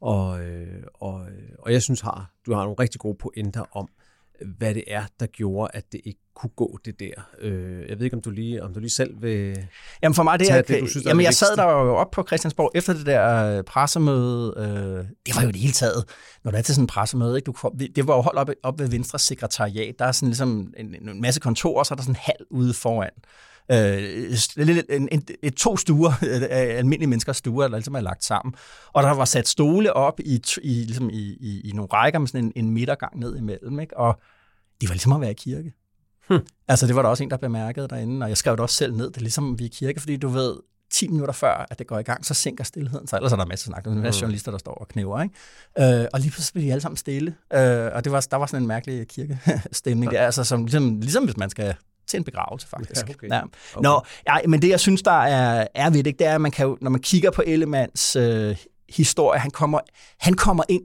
[0.00, 1.26] Og, øh, og,
[1.58, 3.88] og jeg synes, har, du har nogle rigtig gode pointer om,
[4.58, 7.12] hvad det er, der gjorde, at det ikke kunne gå det der.
[7.40, 9.68] Øh, jeg ved ikke, om du lige, om du lige selv vil
[10.02, 12.24] Jamen for mig, det er, det, du synes, jamen, jeg sad der jo op på
[12.26, 14.54] Christiansborg efter det der pressemøde.
[14.56, 16.04] Øh, det var jo det hele taget,
[16.44, 17.46] når der er til sådan en pressemøde, ikke?
[17.46, 19.94] Du, det var jo holdt op, op ved Venstres sekretariat.
[19.98, 22.74] Der er sådan ligesom en, en masse kontorer, så er der sådan en halv ude
[22.74, 23.10] foran
[23.72, 24.38] øh,
[24.90, 28.54] en, en, et, to stuer, øh, almindelige menneskers stuer, der ligesom er lagt sammen.
[28.92, 32.28] Og der var sat stole op i, i, ligesom i, i, i nogle rækker med
[32.28, 33.80] sådan en, en midtergang ned imellem.
[33.80, 33.96] Ikke?
[33.96, 34.20] Og
[34.80, 35.72] det var ligesom at være i kirke.
[36.28, 36.46] Hmm.
[36.68, 38.94] Altså, det var der også en, der bemærkede derinde, og jeg skrev det også selv
[38.94, 39.06] ned.
[39.06, 40.56] Det er ligesom, vi er i kirke, fordi du ved,
[40.90, 43.16] 10 minutter før, at det går i gang, så sænker stillheden sig.
[43.16, 43.84] Ellers er der masser af snak.
[43.84, 45.22] Der er en masse journalister, der står og knæver.
[45.22, 46.00] Ikke?
[46.02, 47.34] Øh, og lige pludselig bliver de alle sammen stille.
[47.52, 51.24] Øh, og det var, der var sådan en mærkelig kirkestemning der, altså, som, ligesom, ligesom
[51.24, 51.74] hvis man skal
[52.08, 53.08] til en begravelse, faktisk.
[53.08, 53.28] Ja, okay.
[53.28, 53.40] Ja.
[53.42, 53.82] Okay.
[53.82, 56.50] Nå, ja, men det, jeg synes, der er, er ved det, det er, at man
[56.50, 58.56] kan jo, når man kigger på Ellemanns øh,
[58.88, 59.80] historie, han kommer,
[60.18, 60.82] han kommer ind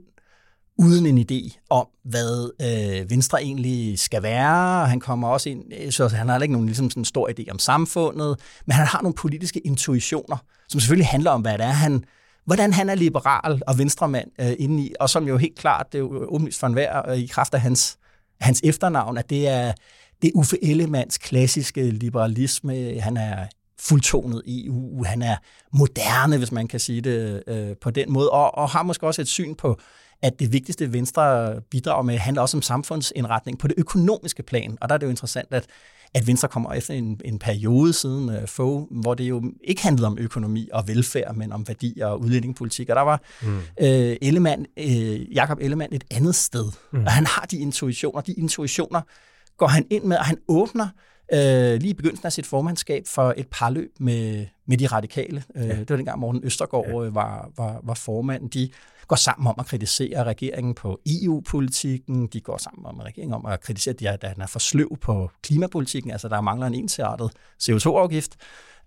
[0.78, 4.86] uden en idé om, hvad øh, Venstre egentlig skal være.
[4.86, 7.58] Han kommer også ind, så han har ikke nogen ligesom sådan en stor idé om
[7.58, 10.36] samfundet, men han har nogle politiske intuitioner,
[10.68, 12.04] som selvfølgelig handler om, hvad det er, han,
[12.44, 15.98] hvordan han er liberal og venstremand øh, inde i, og som jo helt klart, det
[15.98, 17.98] er jo åbenlyst for enhver øh, i kraft af hans,
[18.40, 19.72] hans efternavn, at det er,
[20.22, 23.00] det er Uffe Ellemanns klassiske liberalisme.
[23.00, 23.46] Han er
[23.80, 25.36] fuldtonet EU, han er
[25.72, 29.22] moderne, hvis man kan sige det øh, på den måde, og, og har måske også
[29.22, 29.78] et syn på,
[30.22, 34.78] at det vigtigste Venstre bidrager med handler også om samfundsindretning på det økonomiske plan.
[34.80, 35.66] Og der er det jo interessant, at,
[36.14, 40.06] at Venstre kommer efter en, en periode siden uh, få, hvor det jo ikke handlede
[40.06, 42.88] om økonomi og velfærd, men om værdier og udlændingepolitik.
[42.88, 43.58] Og der var mm.
[43.80, 46.64] øh, Ellemann, øh, Jakob Ellemann et andet sted.
[46.92, 47.04] Mm.
[47.04, 48.20] Og han har de intuitioner.
[48.20, 49.00] De intuitioner
[49.56, 50.88] går han ind med, og han åbner
[51.32, 55.44] øh, lige i begyndelsen af sit formandskab for et parløb med, med de radikale.
[55.56, 55.74] Øh, ja.
[55.74, 57.10] Det var dengang Morten Østergaard ja.
[57.10, 58.50] var, var, var formand.
[58.50, 58.70] De
[59.08, 62.26] går sammen om at kritisere regeringen på EU-politikken.
[62.26, 66.10] De går sammen om regeringen om at kritisere, at den er for sløv på klimapolitikken.
[66.10, 67.30] Altså, der mangler en ensartet
[67.62, 68.36] CO2-afgift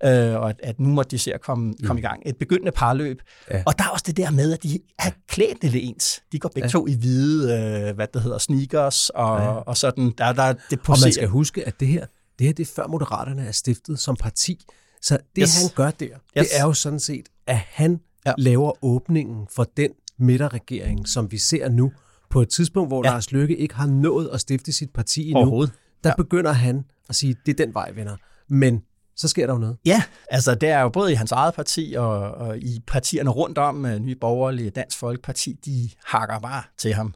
[0.03, 1.88] øh, og at, at nu må de se at komme, mm.
[1.88, 2.21] komme i gang.
[2.25, 3.21] Et begyndende parløb.
[3.51, 3.63] Ja.
[3.65, 6.21] Og der er også det der med, at de er klædt lidt ens.
[6.31, 6.71] De går begge ja.
[6.71, 7.53] to i hvide,
[7.89, 9.47] øh, hvad det hedder, sneakers og, ja.
[9.47, 10.13] og sådan.
[10.17, 12.05] Der, der, det og man skal huske, at det her,
[12.39, 14.65] det her det er før Moderaterne er stiftet som parti.
[15.01, 15.62] Så det, yes.
[15.62, 16.19] han gør der, yes.
[16.34, 18.34] det er jo sådan set, at han ja.
[18.38, 21.91] laver åbningen for den midterregering, som vi ser nu,
[22.29, 23.12] på et tidspunkt, hvor ja.
[23.12, 25.65] Lars Løkke ikke har nået at stifte sit parti endnu,
[26.03, 26.15] der ja.
[26.15, 28.15] begynder han at sige, det er den vej, venner.
[28.49, 28.81] Men
[29.15, 29.78] så sker der jo noget.
[29.86, 33.58] Ja, altså det er jo både i hans eget parti og, og i partierne rundt
[33.58, 37.13] om, øh, Nye Borgerlige, Dansk Folkeparti, de hakker bare til ham.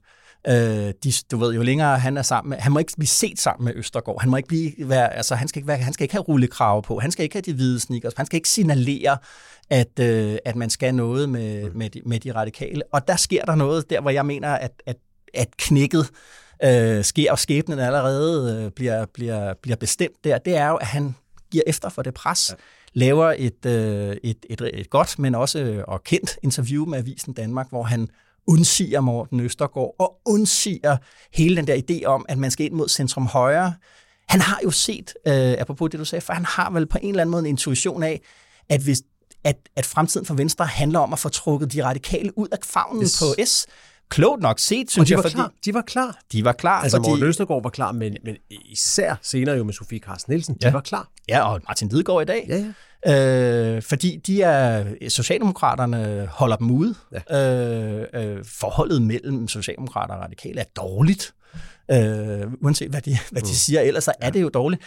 [0.48, 3.40] Øh, de, du ved, jo længere han er sammen med, han må ikke blive set
[3.40, 4.22] sammen med Østergaard.
[4.22, 6.84] Han må ikke blive, være, altså han skal ikke, være, han skal ikke have rullekrav
[6.84, 7.00] på.
[7.00, 8.14] Han skal ikke have de hvide sneakers.
[8.18, 9.18] Han skal ikke signalere,
[9.70, 12.84] at, øh, at man skal noget med, med, de, med de radikale.
[12.94, 14.98] Og der sker der noget der, hvor jeg mener, at, at,
[15.34, 16.10] at knækket
[16.64, 20.38] øh, sker, og skæbnen allerede øh, bliver, bliver, bliver bestemt der.
[20.38, 21.16] Det er jo, at han
[21.52, 22.56] giver efter for det pres, ja.
[22.94, 27.34] laver et, øh, et, et, et godt, men også øh, og kendt interview med Avisen
[27.34, 28.10] Danmark, hvor han
[28.48, 30.98] undsiger Morten Østergaard og undsiger
[31.34, 33.74] hele den der idé om, at man skal ind mod centrum højre.
[34.28, 37.10] Han har jo set, øh, apropos det du sagde, for han har vel på en
[37.10, 38.22] eller anden måde en intuition af,
[38.70, 39.02] at hvis
[39.44, 43.04] at, at fremtiden for Venstre handler om at få trukket de radikale ud af favnen
[43.04, 43.20] yes.
[43.20, 43.68] på S,
[44.10, 45.18] klogt nok set, synes de jeg.
[45.18, 45.52] Var fordi, klar.
[45.66, 46.20] De var klar.
[46.32, 46.82] De var klar.
[46.82, 47.10] Altså, fordi...
[47.10, 50.72] Morten Østergaard var klar, men, men især senere jo med Sofie Carsten Nielsen, de ja.
[50.72, 51.08] var klar.
[51.30, 52.46] Ja, og Martin Lidegaard i dag.
[52.50, 52.74] Ja, ja.
[53.06, 56.96] Øh, fordi de er, Socialdemokraterne holder dem ude.
[57.30, 58.02] Ja.
[58.04, 61.34] Øh, øh, forholdet mellem Socialdemokrater og Radikale er dårligt.
[61.92, 63.54] Øh, uanset hvad de, hvad de mm.
[63.54, 64.32] siger, ellers så er ja.
[64.32, 64.82] det jo dårligt.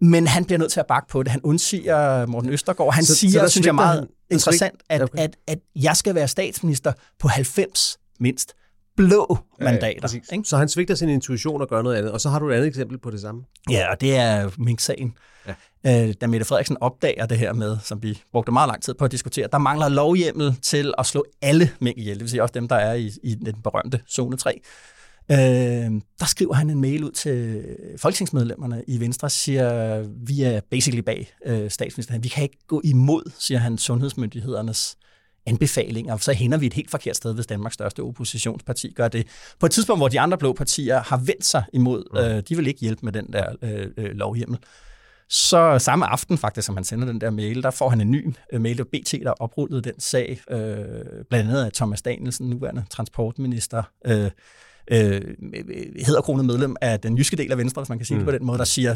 [0.00, 1.32] Men han bliver nødt til at bakke på det.
[1.32, 2.94] Han undsiger Morten Østergaard.
[2.94, 5.18] Han så, siger, så synes jeg meget han, interessant, at, okay.
[5.18, 8.54] at, at jeg skal være statsminister på 90 mindst
[8.96, 10.08] blå mandater.
[10.12, 10.48] Ja, ikke?
[10.48, 12.12] Så han svigter sin intuition og gør noget andet.
[12.12, 13.42] Og så har du et andet eksempel på det samme.
[13.70, 15.14] Ja, og det er Mink-sagen.
[15.46, 16.08] Ja.
[16.08, 19.04] Øh, da Mette Frederiksen opdager det her med, som vi brugte meget lang tid på
[19.04, 22.52] at diskutere, der mangler lovhjemmel til at slå alle mink ihjel, det vil sige også
[22.52, 24.60] dem, der er i, i den berømte zone 3.
[25.30, 25.36] Øh,
[26.20, 27.64] der skriver han en mail ud til
[27.96, 32.22] folketingsmedlemmerne i Venstre, siger, vi er basically bag øh, statsministeren.
[32.22, 34.96] Vi kan ikke gå imod, siger han, sundhedsmyndighedernes
[35.46, 39.26] anbefalinger, så hænder vi et helt forkert sted, hvis Danmarks største oppositionsparti gør det.
[39.60, 42.18] På et tidspunkt, hvor de andre blå partier har vendt sig imod, mm.
[42.18, 44.58] øh, de vil ikke hjælpe med den der øh, øh, lovhjemmel.
[45.28, 48.34] Så samme aften faktisk, som han sender den der mail, der får han en ny
[48.52, 50.58] øh, mail, af BT, der oprullede den sag, øh,
[51.30, 54.30] blandt andet af Thomas Danielsen, nuværende transportminister, øh,
[54.90, 55.20] øh,
[56.06, 58.24] hedder kronet medlem af den jyske del af Venstre, hvis man kan sige mm.
[58.24, 58.94] det på den måde, der siger,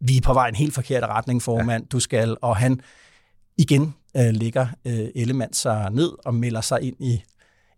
[0.00, 1.88] vi er på vej en helt forkert retning, formand, ja.
[1.92, 2.80] du skal, og han
[3.58, 7.22] igen øh, ligger øh, Ellemann sig ned og melder sig ind i,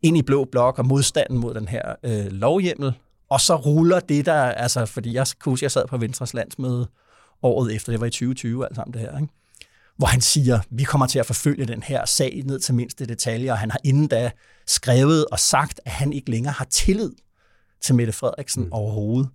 [0.03, 2.93] ind i blå blok og modstanden mod den her øh, lovhjemmel.
[3.31, 6.88] Og så ruller det der, altså, fordi jeg kunne jeg sad på Venstres landsmøde
[7.43, 9.33] året efter, det var i 2020 alt sammen det her, ikke?
[9.97, 13.53] hvor han siger, vi kommer til at forfølge den her sag ned til mindste detaljer,
[13.53, 14.31] og han har inden da
[14.66, 17.12] skrevet og sagt, at han ikke længere har tillid
[17.81, 18.73] til Mette Frederiksen mm.
[18.73, 19.31] overhovedet.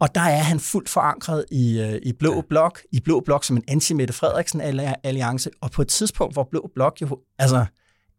[0.00, 2.40] Og der er han fuldt forankret i, øh, i Blå ja.
[2.48, 7.00] Blok, i Blå Blok som en anti-Mette Frederiksen-alliance, og på et tidspunkt, hvor Blå Blok
[7.00, 7.66] jo altså,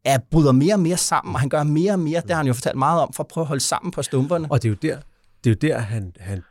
[0.06, 2.48] er, bryder mere og mere sammen, og han gør mere og mere, det har han
[2.48, 4.48] jo fortalt meget om, for at prøve at holde sammen på stumperne.
[4.52, 5.00] Og det er jo der,
[5.44, 6.44] det er jo der han, han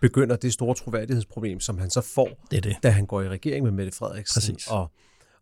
[0.00, 2.76] begynder det store troværdighedsproblem, som han så får, det det.
[2.82, 4.40] da han går i regering med Mette Frederiksen.
[4.40, 4.66] Præcis.
[4.66, 4.90] Og,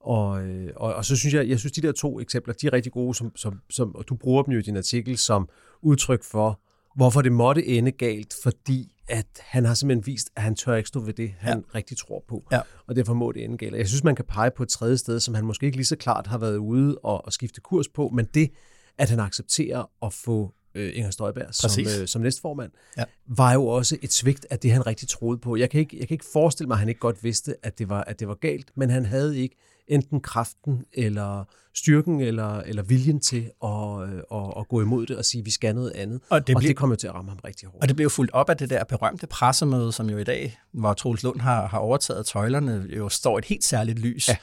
[0.00, 2.72] og, øh, og, og så synes jeg, jeg synes de der to eksempler, de er
[2.72, 5.48] rigtig gode, som, som, som, og du bruger dem jo i din artikel som
[5.82, 6.60] udtryk for,
[6.94, 10.88] hvorfor det måtte ende galt, fordi at han har simpelthen vist, at han tør ikke
[10.88, 11.78] stå ved det, han ja.
[11.78, 12.46] rigtig tror på.
[12.52, 12.60] Ja.
[12.86, 13.76] Og derfor må det ende galt.
[13.76, 15.96] Jeg synes, man kan pege på et tredje sted, som han måske ikke lige så
[15.96, 18.50] klart har været ude og, og skifte kurs på, men det,
[18.98, 23.04] at han accepterer at få øh, Inger Støjberg som, øh, som næstformand, ja.
[23.26, 25.56] var jo også et svigt af det, han rigtig troede på.
[25.56, 27.88] Jeg kan, ikke, jeg kan ikke forestille mig, at han ikke godt vidste, at det
[27.88, 29.56] var, at det var galt, men han havde ikke
[29.88, 35.16] enten kraften eller styrken eller, eller viljen til at, øh, at, at gå imod det
[35.16, 36.20] og sige, at vi skal noget andet.
[36.28, 37.82] Og det, og det kom jo til at ramme ham rigtig hårdt.
[37.82, 40.92] Og det blev fuldt op af det der berømte pressemøde, som jo i dag, hvor
[40.92, 44.28] Troels Lund har, har overtaget tøjlerne, jo står et helt særligt lys.
[44.28, 44.36] Ja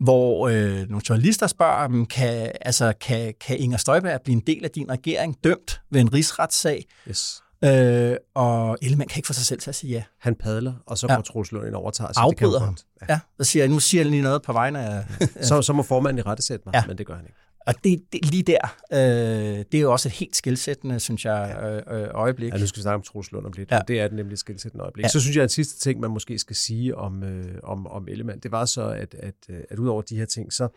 [0.00, 4.70] hvor øh, nogle journalister spørger kan, altså, kan, kan Inger Støjberg blive en del af
[4.70, 6.84] din regering dømt ved en rigsretssag?
[7.08, 7.42] Yes.
[7.64, 10.02] Øh, og Ellemann kan ikke få sig selv til at sige ja.
[10.20, 11.14] Han padler, og så ja.
[11.14, 12.12] går Troels Lund ind og overtager.
[12.12, 12.76] Så Afbryder ham.
[13.00, 13.06] Ja.
[13.12, 15.04] ja, så siger nu siger jeg lige noget på vegne af...
[15.48, 16.82] så, så må formanden i rette sætte mig, ja.
[16.86, 17.38] men det gør han ikke.
[17.66, 21.56] Og det, det, lige der, øh, det er jo også et helt skilsættende, synes jeg,
[21.88, 22.52] øh, øh, øjeblik.
[22.52, 23.80] Ja, nu skal vi snakke om Troels Lund om lidt, Ja.
[23.88, 25.02] det er det nemlig et skilsættende øjeblik.
[25.02, 25.08] Ja.
[25.08, 28.08] Så synes jeg, at en sidste ting, man måske skal sige om, øh, om, om
[28.08, 30.68] Ellemann, det var så, at, at, øh, at ud over de her ting, så,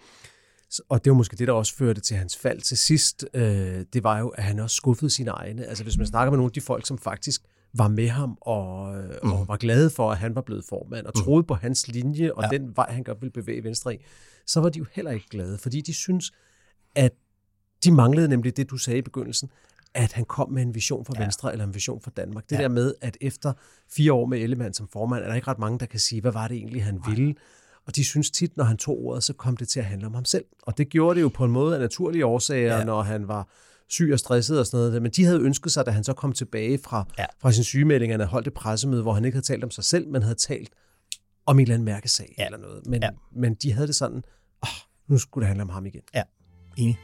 [0.90, 4.04] og det var måske det, der også førte til hans fald til sidst, øh, det
[4.04, 5.66] var jo, at han også skuffede sine egne.
[5.66, 7.42] Altså hvis man snakker med nogle af de folk, som faktisk
[7.74, 9.32] var med ham og, øh, mm.
[9.32, 12.44] og var glade for, at han var blevet formand, og troede på hans linje og
[12.44, 12.58] ja.
[12.58, 13.98] den vej, han godt ville bevæge Venstre i,
[14.46, 16.32] så var de jo heller ikke glade, fordi de synes,
[16.98, 17.12] at
[17.84, 19.50] de manglede nemlig det, du sagde i begyndelsen,
[19.94, 21.22] at han kom med en vision for Ja.
[21.24, 22.50] Venstre eller en vision for Danmark.
[22.50, 22.62] Det Ja.
[22.62, 23.54] der med, at efter
[23.92, 26.32] fire år med Ellemann som formand, er der ikke ret mange, der kan sige, hvad
[26.32, 27.36] var det egentlig, han ville.
[27.86, 30.14] Og de synes tit, når han tog ordet, så kom det til at handle om
[30.14, 30.46] ham selv.
[30.62, 32.84] Og det gjorde det jo på en måde af naturlige årsager, Ja.
[32.84, 33.48] når han var
[33.90, 35.02] syg og stresset og sådan noget.
[35.02, 37.26] Men de havde ønsket sig, da han så kom tilbage fra, Ja.
[37.40, 39.84] fra sin sygemelding, han havde holdt et pressemøde, hvor han ikke havde talt om sig
[39.84, 40.70] selv, men havde talt
[41.46, 42.46] om en eller anden mærkesag Ja.
[42.46, 42.86] eller noget.
[42.88, 43.06] Men, Ja.
[43.08, 43.12] ja.
[43.32, 44.24] men de havde det sådan,
[44.64, 44.70] åh,
[45.08, 46.02] nu skulle det handle om ham igen.
[46.16, 46.24] Ja,
[46.78, 46.98] enig.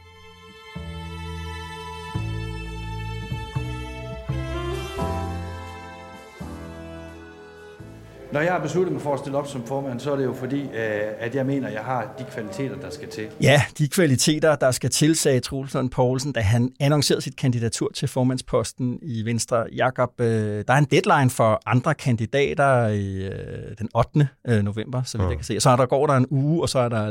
[8.34, 10.32] Når jeg har besluttet mig for at stille op som formand, så er det jo
[10.32, 13.26] fordi, øh, at jeg mener, at jeg har de kvaliteter, der skal til.
[13.40, 17.90] Ja, de kvaliteter, der skal til, sagde Troels Lund Poulsen, da han annoncerede sit kandidatur
[17.94, 19.64] til formandsposten i Venstre.
[19.72, 23.32] Jakob, øh, der er en deadline for andre kandidater i øh,
[23.78, 24.28] den 8.
[24.48, 25.60] øh, november, så vidt jeg kan se.
[25.60, 27.10] Så er der, går der en uge, og så er der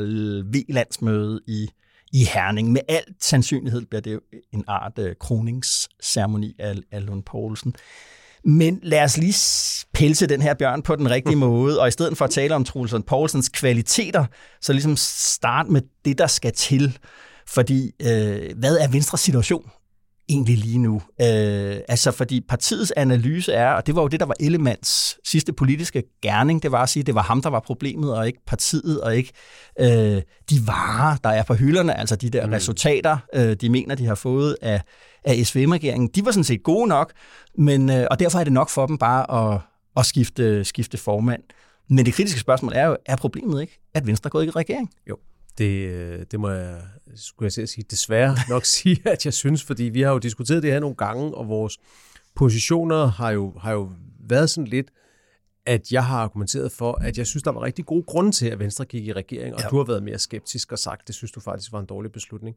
[0.54, 1.70] V-landsmøde i,
[2.14, 2.72] i Herning.
[2.72, 4.20] Med al sandsynlighed bliver det
[4.54, 7.76] en art øh, kroningsceremoni af, af Lund Poulsen.
[8.46, 9.36] Men lad os lige
[9.94, 12.64] pelse den her bjørn på den rigtige måde, og i stedet for at tale om
[12.64, 14.26] Troels Poulsens kvaliteter,
[14.62, 16.98] så ligesom start med det, der skal til.
[17.48, 19.72] Fordi, øh, hvad er Venstres situation
[20.30, 21.02] egentlig lige nu?
[21.22, 25.54] Øh, altså, fordi partiets analyse er, og det var jo det, der var Ellemands sidste
[25.54, 28.40] politiske gerning, det var at sige, at det var ham, der var problemet, og ikke
[28.48, 29.32] partiet, og ikke
[29.80, 32.52] øh, de varer, der er på hylderne, altså de der mm.
[32.52, 34.82] resultater, øh, de mener, de har fået af,
[35.24, 36.10] af SVM-regeringen.
[36.16, 37.14] De var sådan set gode nok,
[37.58, 39.62] men, øh, og derfor er det nok for dem bare at,
[39.98, 41.44] at skifte, skifte formand.
[41.90, 44.90] Men det kritiske spørgsmål er jo, er problemet ikke, at Venstre er gået i regering?
[45.10, 45.18] Jo,
[45.58, 46.82] det, øh, det må jeg,
[47.16, 50.72] skulle jeg sige, desværre nok sige, at jeg synes, fordi vi har jo diskuteret det
[50.72, 51.78] her nogle gange, og vores
[52.36, 53.92] positioner har jo, har jo
[54.30, 54.88] været sådan lidt,
[55.66, 58.60] at jeg har argumenteret for, at jeg synes, der var rigtig gode grunde til, at
[58.60, 59.68] Venstre gik i regering, og Ja.
[59.68, 62.56] du har været mere skeptisk og sagt, det synes du faktisk var en dårlig beslutning.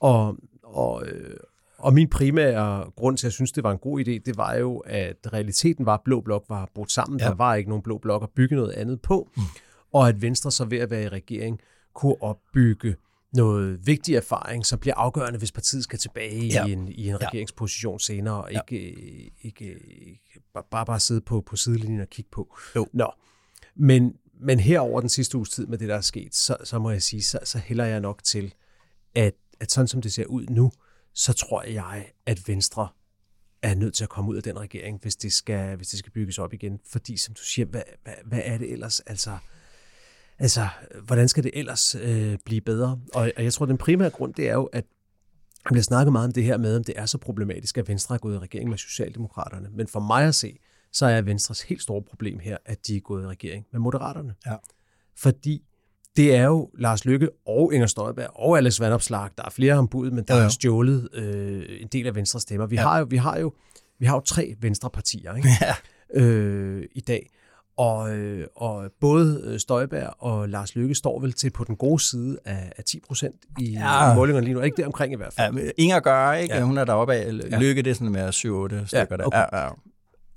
[0.00, 1.36] Og, og, øh,
[1.78, 4.54] og min primære grund til, at jeg synes, det var en god idé, det var
[4.54, 7.20] jo, at realiteten var, at Blå Blok var brudt sammen.
[7.20, 7.26] Ja.
[7.26, 9.30] Der var ikke nogen Blå Blok at bygge noget andet på.
[9.36, 9.42] Mm.
[9.92, 11.60] Og at Venstre så ved at være i regering,
[11.94, 12.96] kunne opbygge
[13.32, 16.52] noget vigtig erfaring, som bliver afgørende, hvis partiet skal tilbage Ja.
[16.54, 16.66] ja.
[16.66, 17.26] i en, i en Ja.
[17.26, 18.60] regeringsposition senere, og Ja.
[18.60, 22.56] ikke, ikke, ikke, ikke bare, bare bare sidde på, på sidelinjen og kigge på.
[22.76, 22.86] Jo.
[22.92, 23.12] Nå.
[23.74, 26.90] Men, men herover den sidste uges tid med det, der er sket, så, så må
[26.90, 28.54] jeg sige, så, så hælder jeg nok til,
[29.14, 30.72] at, at sådan som det ser ud nu,
[31.14, 32.88] så tror jeg, at Venstre
[33.62, 36.12] er nødt til at komme ud af den regering, hvis det skal, hvis det skal
[36.12, 36.80] bygges op igen.
[36.86, 39.00] Fordi, som du siger, hvad, hvad, hvad er det ellers?
[39.00, 39.38] Altså,
[40.40, 40.68] altså
[41.06, 43.00] hvordan skal det ellers øh, blive bedre?
[43.14, 44.84] Og, og jeg tror, den primære grund, det er jo, at
[45.64, 48.14] der bliver snakket meget om det her med, om det er så problematisk, at Venstre
[48.14, 49.68] er gået i regering med Socialdemokraterne.
[49.72, 50.58] Men for mig at se,
[50.92, 54.34] så er Venstres helt store problem her, at de er gået i regering med Moderaterne.
[54.46, 54.54] Ja.
[55.16, 55.62] Fordi
[56.16, 59.88] det er jo Lars Lykke og Inger Støjberg og Alex Vandopslag, der er flere om
[59.88, 60.42] budet, men der Jo, jo.
[60.42, 62.66] har stjålet øh, en del af Venstres stemmer.
[62.66, 62.80] Vi, Ja.
[62.82, 62.88] ja.
[62.88, 63.52] har jo, vi, har jo,
[63.98, 65.48] vi har jo tre Venstrepartier ikke?
[65.60, 65.74] Ja.
[66.22, 67.30] øh, i dag.
[67.80, 72.02] Og, øh, og både øh, Støjberg og Lars Lykke står vel til på den gode
[72.02, 74.08] side af, af 10 procent i, Ja.
[74.08, 74.14] ja.
[74.14, 74.60] målingerne lige nu.
[74.60, 75.58] Ikke det omkring i hvert fald.
[75.58, 76.54] Ja, Inger gør, ikke?
[76.54, 76.58] Ja.
[76.60, 76.66] Ja.
[76.66, 77.34] Hun er deroppe af.
[77.60, 79.24] Lykke, det er sådan med 7-8 stykker der.
[79.24, 79.38] okay.
[79.52, 79.68] Ja, ja.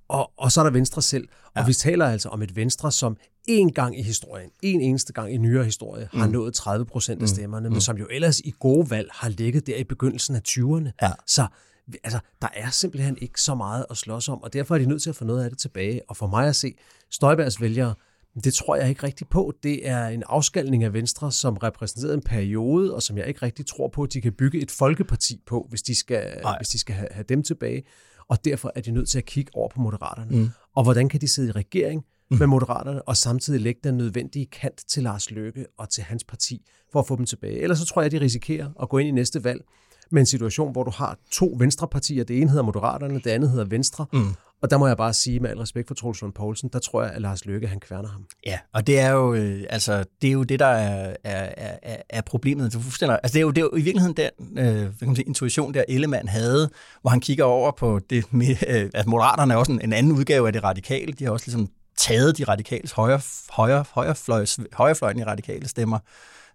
[0.08, 1.28] Og, og så er der Venstre selv.
[1.46, 1.62] Og Ja.
[1.62, 1.66] ja.
[1.68, 5.38] vi taler altså om et Venstre, som en gang i historien, en eneste gang i
[5.38, 9.10] nyere historie, har nået 30 procent af stemmerne, men som jo ellers i gode valg
[9.12, 10.90] har ligget der i begyndelsen af 20'erne.
[11.02, 11.12] Ja.
[11.28, 11.48] Så
[12.04, 15.02] altså, der er simpelthen ikke så meget at slås om, og derfor er de nødt
[15.02, 16.02] til at få noget af det tilbage.
[16.08, 16.76] Og for mig at se,
[17.12, 17.94] Støjbergs vælgere,
[18.44, 19.54] det tror jeg ikke rigtig på.
[19.64, 23.66] Det er en afskalning af Venstre, som repræsenterede en periode, og som jeg ikke rigtig
[23.66, 26.58] tror på, at de kan bygge et folkeparti på, hvis de skal, Nej.
[26.60, 27.84] hvis de skal have, have dem tilbage.
[28.28, 30.38] Og derfor er de nødt til at kigge over på Moderaterne.
[30.38, 30.50] Mm.
[30.76, 32.38] Og hvordan kan de sidde i regering Mm.
[32.40, 36.66] med Moderaterne, og samtidig lægge den nødvendige kant til Lars Løkke og til hans parti,
[36.92, 37.60] for at få dem tilbage.
[37.60, 39.62] Ellers så tror jeg, at de risikerer at gå ind i næste valg
[40.14, 42.24] med en situation, hvor du har to venstrepartier.
[42.24, 44.06] Det ene hedder Moderaterne, det andet hedder Venstre.
[44.14, 44.34] Mm.
[44.62, 47.04] Og der må jeg bare sige, med al respekt for Troels Lund Poulsen, der tror
[47.04, 48.26] jeg, at Lars Løkke, han kværner ham.
[48.46, 51.50] Ja, og det er jo, øh, altså, det, er jo det, der er, er,
[51.84, 52.74] er, er problemet.
[52.74, 55.16] Du altså, det, er jo, det er jo i virkeligheden den øh, hvad kan man
[55.16, 56.70] sige, intuition, der Ellemann havde,
[57.02, 60.12] hvor han kigger over på det med, øh, at Moderaterne er også en, en anden
[60.12, 61.14] udgave af det radikale.
[61.14, 66.00] De har også ligesom taget de radikales højre, højre, højrefløjs, højrefløjen i radikale stemmer,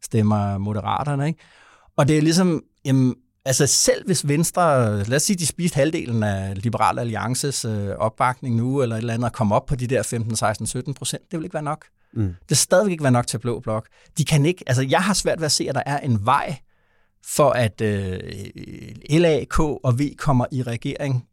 [0.03, 1.40] stemmer Moderaterne, ikke?
[1.97, 6.22] Og det er ligesom, jamen, altså selv hvis Venstre, lad os sige, de spiste halvdelen
[6.22, 9.87] af Liberal Alliances øh, opbakning nu, eller et eller andet, og kom op på de
[9.87, 11.85] der 15, 16, 17 procent, det vil ikke være nok.
[12.12, 12.22] Mm.
[12.22, 13.87] Det vil stadigvæk ikke være nok til Blå Blok.
[14.18, 16.57] De kan ikke, altså jeg har svært ved at se, at der er en vej
[17.24, 18.18] for, at øh,
[19.11, 21.24] LA, K og V kommer i regering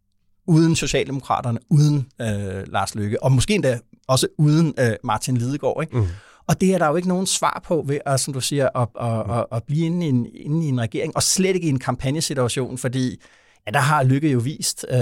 [0.47, 5.77] uden Socialdemokraterne, uden øh, Lars Løkke, og måske endda også uden øh, Martin Lidegaard.
[5.81, 5.97] Ikke?
[5.97, 6.07] Mm.
[6.47, 8.87] Og det er der jo ikke nogen svar på ved, at, som du siger, at,
[9.01, 11.69] at, at, at blive inde i, en, inde i en regering, og slet ikke i
[11.69, 13.21] en kampagnesituation, fordi
[13.67, 14.97] ja, der har Lykke jo vist, øh,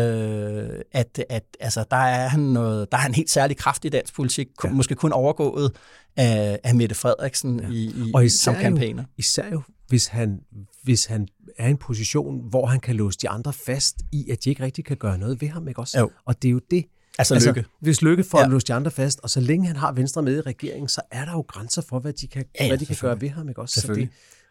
[0.92, 4.16] at, at altså, der, er han noget, der er en helt særlig kraft i dansk
[4.16, 4.70] politik, ja.
[4.70, 5.72] måske kun overgået
[6.18, 7.68] af, af Mette Frederiksen ja.
[7.70, 9.04] i, i, og især som kampagner.
[9.04, 10.40] Jo, især jo, hvis han,
[10.84, 11.28] hvis han
[11.58, 14.64] er i en position, hvor han kan låse de andre fast i, at de ikke
[14.64, 16.00] rigtig kan gøre noget ved ham, ikke også?
[16.00, 16.12] Jo.
[16.26, 16.86] Og det er jo det,
[17.18, 17.66] Altså, altså Lykke.
[17.80, 18.48] Hvis Lykke får ja.
[18.48, 21.26] låst de andre fast, og så længe han har Venstre med i regeringen, så er
[21.26, 23.50] der jo grænser for, hvad de kan, ja, ja, hvad de kan gøre ved ham.
[23.50, 23.82] Ikke også?
[23.82, 24.10] Så det,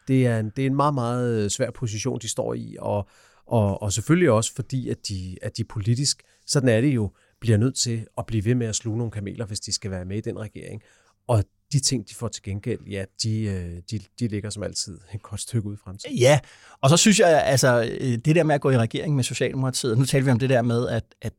[0.08, 3.08] det, er en, det er en meget, meget svær position, de står i, og,
[3.46, 7.58] og, og selvfølgelig også fordi, at de, at de politisk, sådan er det jo, bliver
[7.58, 10.16] nødt til at blive ved med at sluge nogle kameler, hvis de skal være med
[10.16, 10.82] i den regering.
[11.28, 14.98] Og de ting, de får til gengæld, ja, de, øh, de, de ligger som altid
[15.14, 16.16] et godt stykke ud i fremtiden.
[16.16, 16.40] Ja,
[16.80, 17.82] og så synes jeg, altså,
[18.24, 20.62] det der med at gå i regering med Socialdemokratiet, nu taler vi om det der
[20.62, 21.32] med, at, at,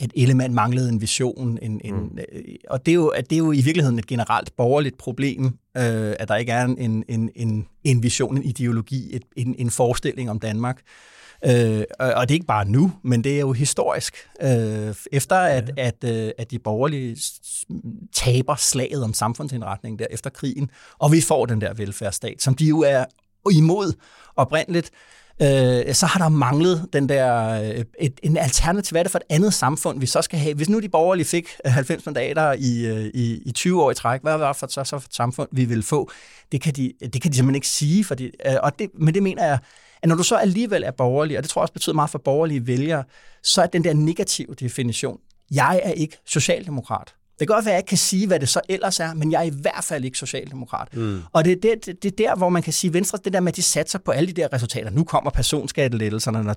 [0.00, 2.18] at Ellemann manglede en vision, en, en, mm.
[2.70, 5.44] og det er, jo, at det er jo i virkeligheden et generelt borgerligt problem,
[5.76, 9.70] øh, at der ikke er en, en, en, en vision, en ideologi, et, en, en
[9.70, 10.82] forestilling om Danmark.
[11.44, 14.14] Øh, og det er ikke bare nu, men det er jo historisk.
[14.42, 15.82] Øh, efter at, ja.
[15.86, 17.16] at, at, øh, at de borgerlige
[18.12, 22.64] taber slaget om samfundsindretning der efter krigen, og vi får den der velfærdsstat, som de
[22.64, 23.04] jo er
[23.52, 23.92] imod
[24.36, 24.90] oprindeligt,
[25.42, 28.94] øh, så har der manglet den der, øh, et, en alternativ.
[28.94, 30.54] Hvad er det for et andet samfund, vi så skal have?
[30.54, 33.94] Hvis nu de borgerlige fik øh, 90 mandater i, øh, i, i 20 år i
[33.94, 36.10] træk, hvad var det så, så for et samfund, vi vil få?
[36.52, 38.30] Det kan de, det kan de simpelthen ikke sige, fordi,
[38.62, 39.58] og det, men det mener jeg,
[40.02, 42.18] at når du så alligevel er borgerlig, og det tror jeg også betyder meget for
[42.18, 43.04] borgerlige vælgere,
[43.42, 45.18] så er den der negative definition,
[45.50, 47.14] jeg er ikke socialdemokrat.
[47.38, 49.32] Det kan godt være, at jeg ikke kan sige, hvad det så ellers er, men
[49.32, 50.96] jeg er i hvert fald ikke socialdemokrat.
[50.96, 51.22] Mm.
[51.32, 53.40] Og det er, det, det, det er der, hvor man kan sige, Venstre, det der
[53.40, 54.90] med, at de satser på alle de der resultater.
[54.90, 56.54] Nu kommer personskattelettelserne, når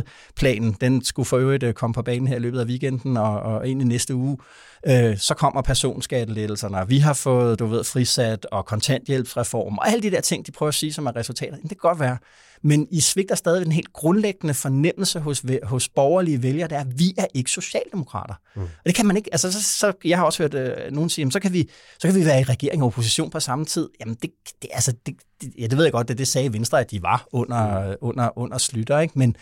[0.00, 3.40] 2030-planen, den skulle for øvrigt øh, komme på banen her i løbet af weekenden og,
[3.40, 4.38] og ind i næste uge.
[4.86, 10.10] Øh, så kommer personskattelettelserne, vi har fået, du ved, frisat og kontanthjælpsreform, og alle de
[10.10, 11.56] der ting, de prøver at sige, som er resultater.
[11.56, 12.16] Det kan godt være.
[12.64, 16.98] Men I svigter stadig en helt grundlæggende fornemmelse hos, hos borgerlige vælgere, der er, at
[16.98, 18.34] vi er ikke socialdemokrater.
[18.56, 18.62] Mm.
[18.62, 21.22] Og det kan man ikke, altså så, så jeg har også hørt øh, nogen sige,
[21.22, 23.88] jamen, så, kan vi, så kan vi være i regering og opposition på samme tid.
[24.00, 24.30] Jamen det,
[24.62, 27.02] det, altså, det, det, ja, det ved jeg godt, det, det sagde Venstre, at de
[27.02, 27.96] var under, mm.
[28.00, 29.18] under, under Slytter, ikke?
[29.18, 29.36] men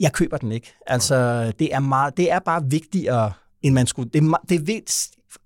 [0.00, 0.74] jeg køber den ikke.
[0.86, 3.32] Altså, det er, meget, det er bare vigtigere,
[3.62, 4.10] end man skulle.
[4.10, 4.64] Det er, det er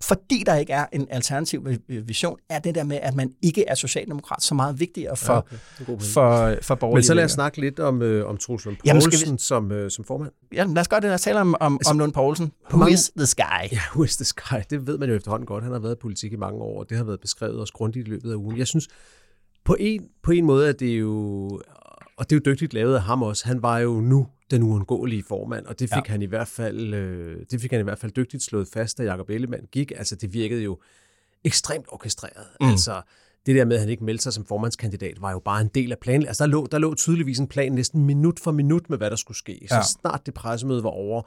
[0.02, 3.74] fordi der ikke er en alternativ vision, er det der med, at man ikke er
[3.74, 6.04] socialdemokrat så meget vigtigere for, ja, okay.
[6.04, 9.32] for, for borgerlige Men så lad os snakke lidt om, øh, om Troels Lund Poulsen
[9.32, 9.38] vi...
[9.38, 10.32] som, øh, som formand.
[10.52, 11.06] Ja, lad os gøre det.
[11.06, 12.52] Lad os tale om, om, altså, om Lund Poulsen.
[12.70, 12.94] Who mange...
[12.94, 13.72] is the sky?
[13.72, 14.54] Ja, who is the sky?
[14.70, 15.64] Det ved man jo efterhånden godt.
[15.64, 18.08] Han har været i politik i mange år, og det har været beskrevet også grundigt
[18.08, 18.58] i løbet af ugen.
[18.58, 18.88] Jeg synes,
[19.64, 21.60] på en, på en måde er det jo,
[22.18, 25.24] og det er jo dygtigt lavet af ham også, han var jo nu den uundgåelige
[25.28, 26.12] formand, og det fik ja.
[26.12, 29.02] han i hvert fald øh, det fik han i hvert fald dygtigt slået fast, da
[29.02, 29.92] Jacob Ellemann gik.
[29.96, 30.78] Altså det virkede jo
[31.44, 32.46] ekstremt orkestreret.
[32.60, 32.68] Mm.
[32.68, 33.02] Altså
[33.46, 35.92] det der med, at han ikke meldte sig som formandskandidat, var jo bare en del
[35.92, 36.26] af planen.
[36.26, 39.16] Altså der lå, der lå tydeligvis en plan næsten minut for minut med, hvad der
[39.16, 39.66] skulle ske.
[39.68, 39.82] Så ja.
[39.82, 41.22] snart det pressemøde var over,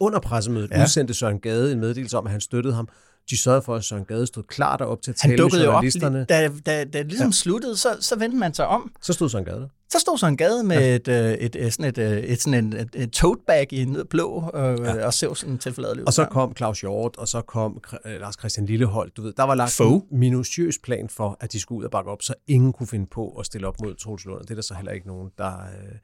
[0.00, 0.82] under pressemødet ja.
[0.82, 2.88] udsendte Søren Gade en meddelelse om, at han støttede ham.
[3.30, 6.20] De sørgede for, at Søren Gade stod klar derop til at tale med journalisterne.
[6.20, 7.32] Op, da, da, da det ligesom ja.
[7.32, 8.92] sluttede, så, så vendte man sig om.
[9.02, 9.68] Så stod Søren Gade der.
[9.88, 10.94] Så stod så en gade med ja.
[10.94, 13.98] et, øh, et, et, sådan et, øh, et, sådan et, et tote bag i en
[14.10, 15.06] blå, øh, ja.
[15.06, 19.10] og så sådan tilforladelig Og så kom Claus Hjort, og så kom Lars Christian Lillehold.
[19.10, 20.02] Du ved, der var lagt Faux.
[20.12, 23.06] en minutiøs plan for, at de skulle ud og bakke op, så ingen kunne finde
[23.06, 24.42] på at stille op mod Troels Lund.
[24.42, 25.98] Det er der så heller ikke nogen, der, øh,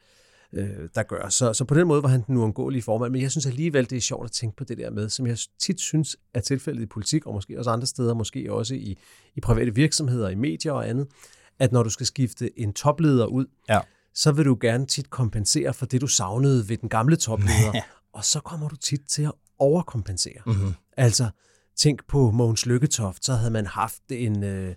[0.94, 1.28] der gør.
[1.28, 3.12] Så, så på den måde var han den uundgåelige formand.
[3.12, 5.38] Men jeg synes alligevel, det er sjovt at tænke på det der med, som jeg
[5.58, 8.98] tit synes er tilfældet i politik, og måske også andre steder, måske også i,
[9.34, 11.06] i private virksomheder, i medier og andet,
[11.58, 13.80] at når du skal skifte en topleder ud, ja.
[14.14, 17.82] så vil du gerne tit kompensere for det, du savnede ved den gamle topleder, ja.
[18.12, 20.42] og så kommer du tit til at overkompensere.
[20.46, 20.74] Mm-hmm.
[20.96, 21.30] Altså,
[21.76, 24.44] tænk på Mogens Lykketoft, så havde man haft en...
[24.44, 24.74] Øh,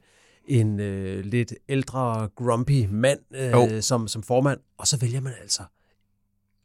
[0.48, 5.64] en øh, lidt ældre, grumpy mand øh, som, som formand, og så vælger man altså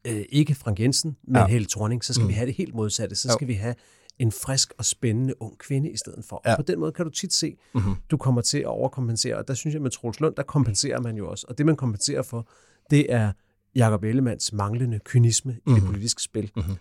[0.06, 1.46] øh, ikke Frank Jensen, men ja.
[1.46, 2.28] Helle Thorning, så skal mm.
[2.28, 3.16] vi have det helt modsatte.
[3.16, 3.32] Så jo.
[3.32, 3.74] skal vi have
[4.18, 6.42] en frisk og spændende ung kvinde i stedet for.
[6.44, 6.52] Ja.
[6.52, 7.94] Og på den måde kan du tit se, mm-hmm.
[8.10, 9.36] du kommer til at overkompensere.
[9.36, 11.46] Og der synes jeg, med Troels Lund, der kompenserer man jo også.
[11.48, 12.48] Og det, man kompenserer for,
[12.90, 13.32] det er
[13.74, 15.72] Jakob Ellemanns manglende kynisme mm-hmm.
[15.72, 15.92] i det mhm.
[15.92, 16.50] politiske spil.
[16.56, 16.76] Mm-hmm.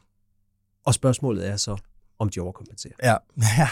[0.86, 1.78] Og spørgsmålet er så,
[2.20, 2.94] om de overkompenserer.
[3.04, 3.16] Ja,
[3.58, 3.70] ja.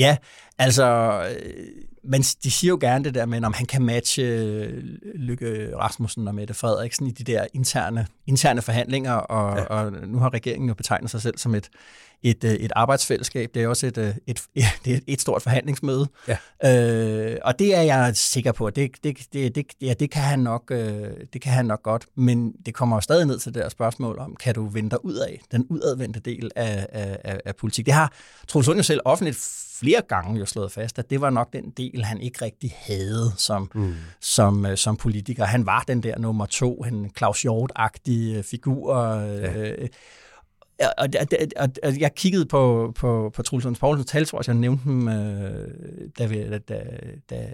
[0.00, 0.16] Ja,
[0.58, 1.66] altså, øh,
[2.04, 4.82] men de siger jo gerne det der med, om han kan matche øh,
[5.14, 9.64] Lykke Rasmussen og Mette Frederiksen i de der interne, interne forhandlinger, og, ja.
[9.64, 11.70] og nu har regeringen jo betegnet sig selv som et,
[12.22, 13.50] et, øh, et arbejdsfællesskab.
[13.54, 14.16] Det er også et, et,
[14.54, 16.08] et, et, et stort forhandlingsmøde.
[16.28, 16.36] Ja.
[16.64, 18.70] Øh, og det er jeg sikker på.
[18.70, 20.68] Det, det, det, det, ja, det, kan han nok,
[21.32, 22.06] det kan han nok godt.
[22.16, 25.04] Men det kommer jo stadig ned til det der spørgsmål om, kan du vende dig
[25.04, 27.86] ud af den udadvendte del af, af, af politik?
[27.86, 28.12] Det har
[28.48, 29.38] Troels Lund jo selv offentligt
[29.80, 33.32] flere gange jo slået fast, at det var nok den del, han ikke rigtig havde
[33.36, 33.94] som, mm.
[34.20, 35.44] som, som politiker.
[35.44, 38.96] Han var den der nummer to, en Claus Hjort-agtig figur.
[38.96, 39.72] Ja.
[39.72, 39.88] Uh,
[40.98, 41.08] og,
[41.56, 45.14] og, og, jeg kiggede på, på, på Truls Poulsens talsvar, jeg nævnte dem, uh,
[46.18, 46.82] da, vi, da, da,
[47.30, 47.46] da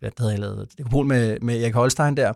[0.00, 2.32] hvad hedder, jeg lavede det med, med Erik Holstein der.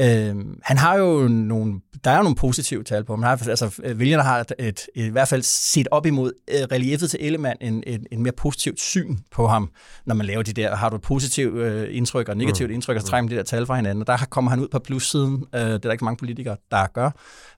[0.00, 3.22] Øh, han har jo nogle, der er jo nogle positive tal på ham.
[3.22, 7.18] Har, altså, vælgerne har et, et, i hvert fald set op imod uh, reliefet til
[7.22, 9.70] Ellemann en, en, en mere positivt syn på ham,
[10.06, 12.74] når man laver de der, har du et positivt uh, indtryk og negativt mm.
[12.74, 14.68] indtryk, og så trækker man de der tal fra hinanden, og der kommer han ud
[14.68, 15.32] på plussiden.
[15.32, 17.10] Uh, det er der ikke mange politikere, der gør.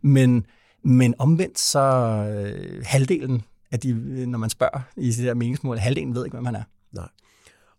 [0.03, 0.47] Men,
[0.85, 6.15] men omvendt så uh, halvdelen af de, når man spørger i de der meningsmål, halvdelen
[6.15, 6.63] ved ikke, hvem han er.
[6.93, 7.09] Nej.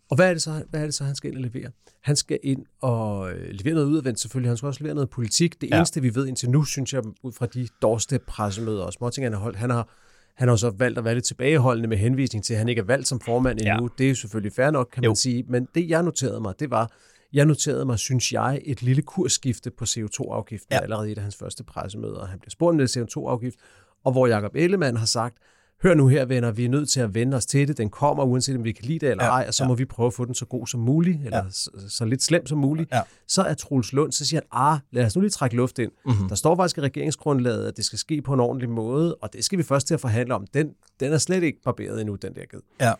[0.10, 1.72] Og hvad er, det så, hvad er det så, han skal ind og levere?
[2.02, 4.50] Han skal ind og øh, levere noget udadvendt selvfølgelig.
[4.50, 5.62] Han skal også levere noget politik.
[5.62, 5.78] Det ja.
[5.78, 9.34] eneste, vi ved indtil nu, synes jeg, ud fra de dårste pressemøder og småting, han
[9.34, 9.90] har holdt, han har,
[10.36, 12.86] han har så valgt at være lidt tilbageholdende med henvisning til, at han ikke er
[12.86, 13.84] valgt som formand endnu.
[13.84, 13.88] Ja.
[13.98, 15.10] Det er jo selvfølgelig fair nok, kan jo.
[15.10, 15.44] man sige.
[15.50, 16.92] Men det, jeg noterede mig, det var,
[17.36, 20.80] jeg noterede mig, synes jeg, et lille kursskifte på CO2-afgiften ja.
[20.80, 22.26] allerede i et af hans første pressemøder.
[22.26, 23.56] Han bliver spurgt om det CO2-afgift,
[24.04, 25.38] og hvor Jacob Ellemann har sagt,
[25.84, 28.24] hør nu her venner, vi er nødt til at vende os til det, den kommer,
[28.24, 29.68] uanset om vi kan lide det eller ja, ej, og så ja.
[29.68, 31.50] må vi prøve at få den så god som muligt, eller ja.
[31.50, 32.92] så, så lidt slem som muligt.
[32.92, 33.02] Ja.
[33.28, 35.92] Så er Troels Lund, så siger han, ah, lad os nu lige trække luft ind.
[36.06, 36.28] Mm-hmm.
[36.28, 39.46] Der står faktisk i regeringsgrundlaget, at det skal ske på en ordentlig måde, og det
[39.46, 40.48] skal vi først til at forhandle om.
[40.54, 40.70] Den,
[41.00, 42.62] den er slet ikke barberet endnu, den der ged.
[42.82, 42.94] Ja.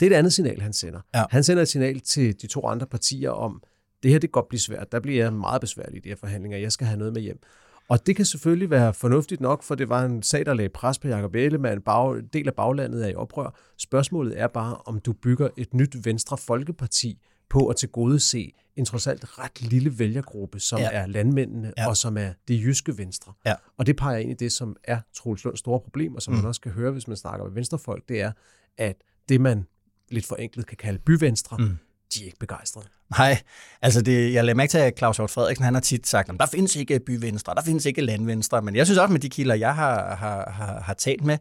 [0.00, 1.00] Det er et andet signal, han sender.
[1.14, 1.24] Ja.
[1.30, 3.62] Han sender et signal til de to andre partier om,
[4.02, 4.92] det her det godt blive svært.
[4.92, 6.58] Der bliver meget besværligt i de her forhandlinger.
[6.58, 7.40] Jeg skal have noget med hjem.
[7.88, 10.98] Og det kan selvfølgelig være fornuftigt nok, for det var en sag, der lagde pres
[10.98, 11.82] på Jacob Ellemann.
[11.82, 13.58] Bag, del af baglandet er i oprør.
[13.78, 17.18] Spørgsmålet er bare, om du bygger et nyt Venstre Folkeparti
[17.50, 20.88] på at tilgodese en trods alt ret lille vælgergruppe, som ja.
[20.92, 21.88] er landmændene ja.
[21.88, 23.32] og som er det jyske venstre.
[23.46, 23.54] Ja.
[23.76, 26.38] Og det peger ind i det, som er Troels Lunds store problem, og som mm.
[26.38, 28.32] man også kan høre, hvis man snakker med venstrefolk, det er,
[28.78, 28.96] at
[29.28, 29.66] det man
[30.10, 31.78] lidt forenklet kan kalde byvenstre, mm
[32.14, 32.86] de er ikke begejstrede.
[33.18, 33.40] Nej,
[33.82, 36.34] altså det, jeg lader mærke til, at Claus Hjort Frederiksen han har tit sagt, at
[36.40, 39.54] der findes ikke byvenstre, der findes ikke landvenstre, men jeg synes også med de kilder,
[39.54, 41.38] jeg har, har, har, har talt med,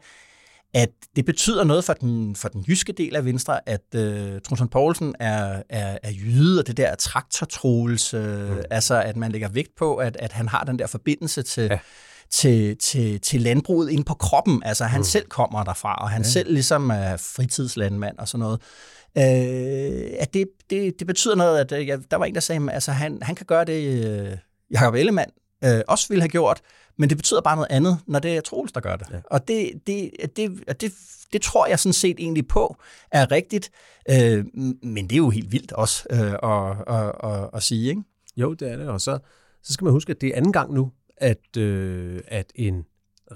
[0.74, 4.02] at det betyder noget for den, for den jyske del af Venstre, at uh,
[4.42, 8.62] Trunsen Poulsen er, er, er jyde, og det der traktortrols, uh, mm.
[8.72, 11.80] altså at man lægger vægt på, at, at han har den der forbindelse til, ja.
[12.30, 14.64] til, til, til landbruget ind på kroppen.
[14.66, 15.04] Altså han mm.
[15.04, 16.28] selv kommer derfra, og han ja.
[16.28, 18.62] selv ligesom er fritidslandmand og sådan noget
[19.18, 22.62] øh, at det, det, det betyder noget, at øh, ja, der var en, der sagde,
[22.62, 24.38] at altså, han, han kan gøre det, øh,
[24.72, 25.32] Jacob Ellemann
[25.64, 26.62] øh, også ville have gjort,
[26.98, 29.08] men det betyder bare noget andet, når det er Troels, der gør det.
[29.12, 29.18] Ja.
[29.26, 30.94] Og det, det, det, det,
[31.34, 32.78] det tror jeg sådan set egentlig på
[33.12, 33.72] er rigtigt,
[34.10, 34.46] øh,
[34.84, 38.02] men det er jo helt vildt også øh, at, at, at, at sige, ikke?
[38.38, 39.20] Jo, det er det, og så,
[39.64, 42.86] så skal man huske, at det er anden gang nu, at, øh, at en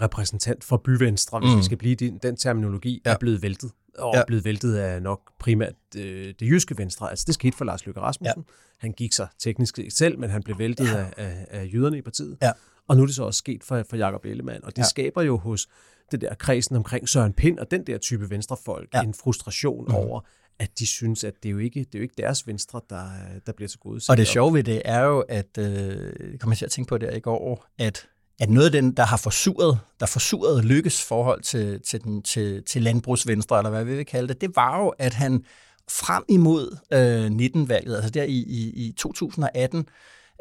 [0.01, 1.57] repræsentant for byvenstre, hvis mm.
[1.57, 3.11] vi skal blive den, den terminologi, ja.
[3.11, 4.23] er blevet væltet og ja.
[4.27, 7.09] blevet væltet af nok primært øh, det jyske venstre.
[7.09, 8.45] Altså det skete for Lars Løkke Rasmussen.
[8.47, 8.53] Ja.
[8.77, 10.97] Han gik sig teknisk selv, men han blev væltet ja.
[10.97, 12.37] af, af, af jyderne i partiet.
[12.41, 12.51] Ja.
[12.87, 14.63] Og nu er det så også sket for, for Jacob Ellemann.
[14.63, 14.87] Og det ja.
[14.87, 15.67] skaber jo hos
[16.11, 19.01] det der kredsen omkring Søren Pind og den der type venstrefolk ja.
[19.01, 19.95] en frustration mm.
[19.95, 20.21] over,
[20.59, 23.03] at de synes, at det er jo ikke, det er jo ikke deres venstre, der,
[23.45, 24.01] der bliver til gode.
[24.09, 26.97] Og det sjove ved det er jo, at, øh, kommer jeg til at tænke på
[26.97, 28.07] det i går, at
[28.41, 32.63] at noget af den, der har forsuret, der forsuret lykkes forhold til, til, den, til,
[32.63, 35.45] til landbrugsvenstre, eller hvad vi vil kalde det, det var jo, at han
[35.89, 39.79] frem imod øh, 19-valget, altså der i, i, i 2018,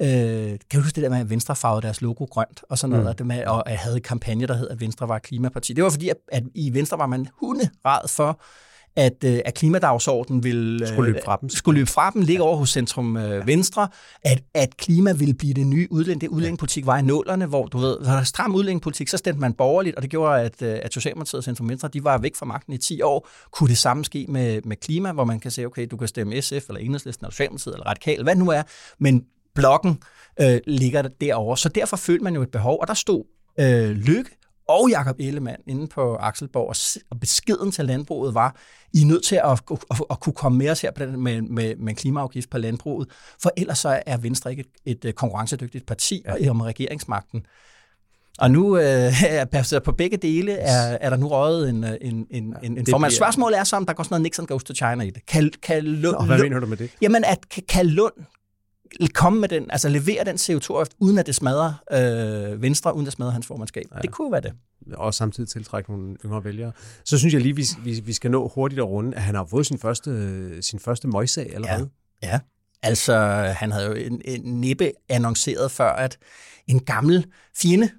[0.00, 2.90] øh, kan du huske det der med, at Venstre farvede deres logo grønt, og sådan
[2.90, 3.16] noget, mm.
[3.16, 5.72] det med, og havde kampagne, der hed, at Venstre var klimaparti.
[5.72, 8.40] Det var fordi, at, at i Venstre var man hunderad for,
[9.00, 12.42] at, øh, at klimadagsordenen vil, øh, skulle løbe fra dem, skulle løbe fra dem ligge
[12.42, 13.44] over hos Centrum øh, ja.
[13.44, 13.88] Venstre,
[14.22, 16.20] at, at klima vil blive det nye udlænding.
[16.20, 19.52] Det udlændingepolitik var i nålerne, hvor du ved, der er stram udlændingepolitik, så stemte man
[19.52, 22.72] borgerligt, og det gjorde, at, at Socialdemokratiet og Centrum Venstre, de var væk fra magten
[22.72, 23.28] i 10 år.
[23.50, 26.42] Kunne det samme ske med, med klima, hvor man kan sige, okay, du kan stemme
[26.42, 28.62] SF, eller Enhedslisten, eller Socialdemokratiet, eller Radikal, hvad nu er,
[28.98, 29.24] men
[29.54, 30.02] blokken
[30.40, 31.56] øh, ligger der derovre.
[31.56, 33.24] Så derfor følte man jo et behov, og der stod
[33.60, 34.39] øh, Lykke
[34.70, 36.74] og Jakob Ellemann inde på Akselborg,
[37.10, 38.56] og beskeden til landbruget var,
[38.94, 39.50] I er nødt til at,
[39.90, 42.58] at, at, kunne komme med os her på den, med, med, med en klimaafgift på
[42.58, 43.08] landbruget,
[43.42, 47.42] for ellers så er Venstre ikke et, et konkurrencedygtigt parti om regeringsmagten.
[48.38, 49.12] Og nu, øh,
[49.52, 52.86] baseret på begge dele, er, er der nu røget en, øh, en, en, en, en
[52.86, 52.86] formand.
[52.86, 55.26] bliver- Spørgsmålet er så, om der går sådan noget Nixon goes to China i det.
[55.26, 56.90] Kan, kan Lund, Og hvad Lund- mener du med det?
[57.02, 58.12] Jamen, at kan Lund
[59.14, 61.72] komme med den, altså levere den CO2-afgift, uden at det smadrer
[62.52, 63.84] øh, Venstre, uden at det smadrer hans formandskab.
[63.94, 64.00] Ja.
[64.00, 64.52] Det kunne være det.
[64.94, 66.72] og samtidig tiltrække nogle yngre vælgere.
[67.04, 69.44] Så synes jeg lige, vi, vi, vi skal nå hurtigt at runde, at han har
[69.44, 71.88] fået sin første, sin første møjsag allerede.
[72.22, 72.40] Ja.
[72.82, 73.16] Altså,
[73.56, 76.18] han havde jo en, en næppe annonceret før, at
[76.66, 77.26] en gammel
[77.56, 77.90] fjende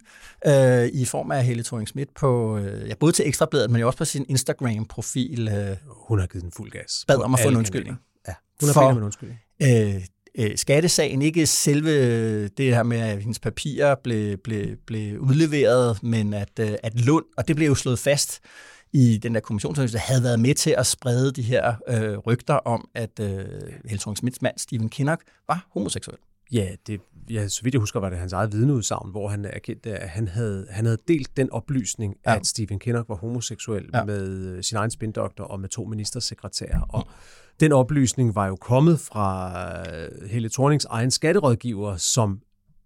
[0.48, 3.88] øh, i form af Helle thorning Schmidt på, øh, ja, både til Ekstrabladet, men jo
[3.88, 5.78] også på sin Instagram-profil, øh,
[6.08, 7.06] Hun har givet den fuld gas.
[7.08, 7.98] bad om at få en undskyldning.
[8.28, 9.40] Ja, hun har For- om en undskyldning.
[9.64, 10.02] øh,
[10.38, 16.34] øh, skattesagen, ikke selve det her med, at hendes papirer blev, blev, blev udleveret, men
[16.34, 18.40] at, øh, at Lund, og det blev jo slået fast
[18.94, 22.88] i den der kommissionsundersøgelse, havde været med til at sprede de her øh, rygter om,
[22.96, 23.46] at øh,
[23.86, 26.18] Helle Schmidts mand, Stephen Kinnock, var homoseksuel.
[26.52, 29.90] Ja, det, ja, så vidt jeg husker, var det hans eget vidneudsagn, hvor han erkendte,
[29.92, 32.36] at han havde, han havde delt den oplysning, Ja.
[32.36, 34.04] at Stephen Kinnock var homoseksuel Ja.
[34.04, 36.82] med øh, sin egen spindoktor og med to ministersekretærer.
[36.90, 37.08] Og
[37.60, 39.52] den oplysning var jo kommet fra
[39.96, 42.40] øh, Helle Thornings egen skatterådgiver, som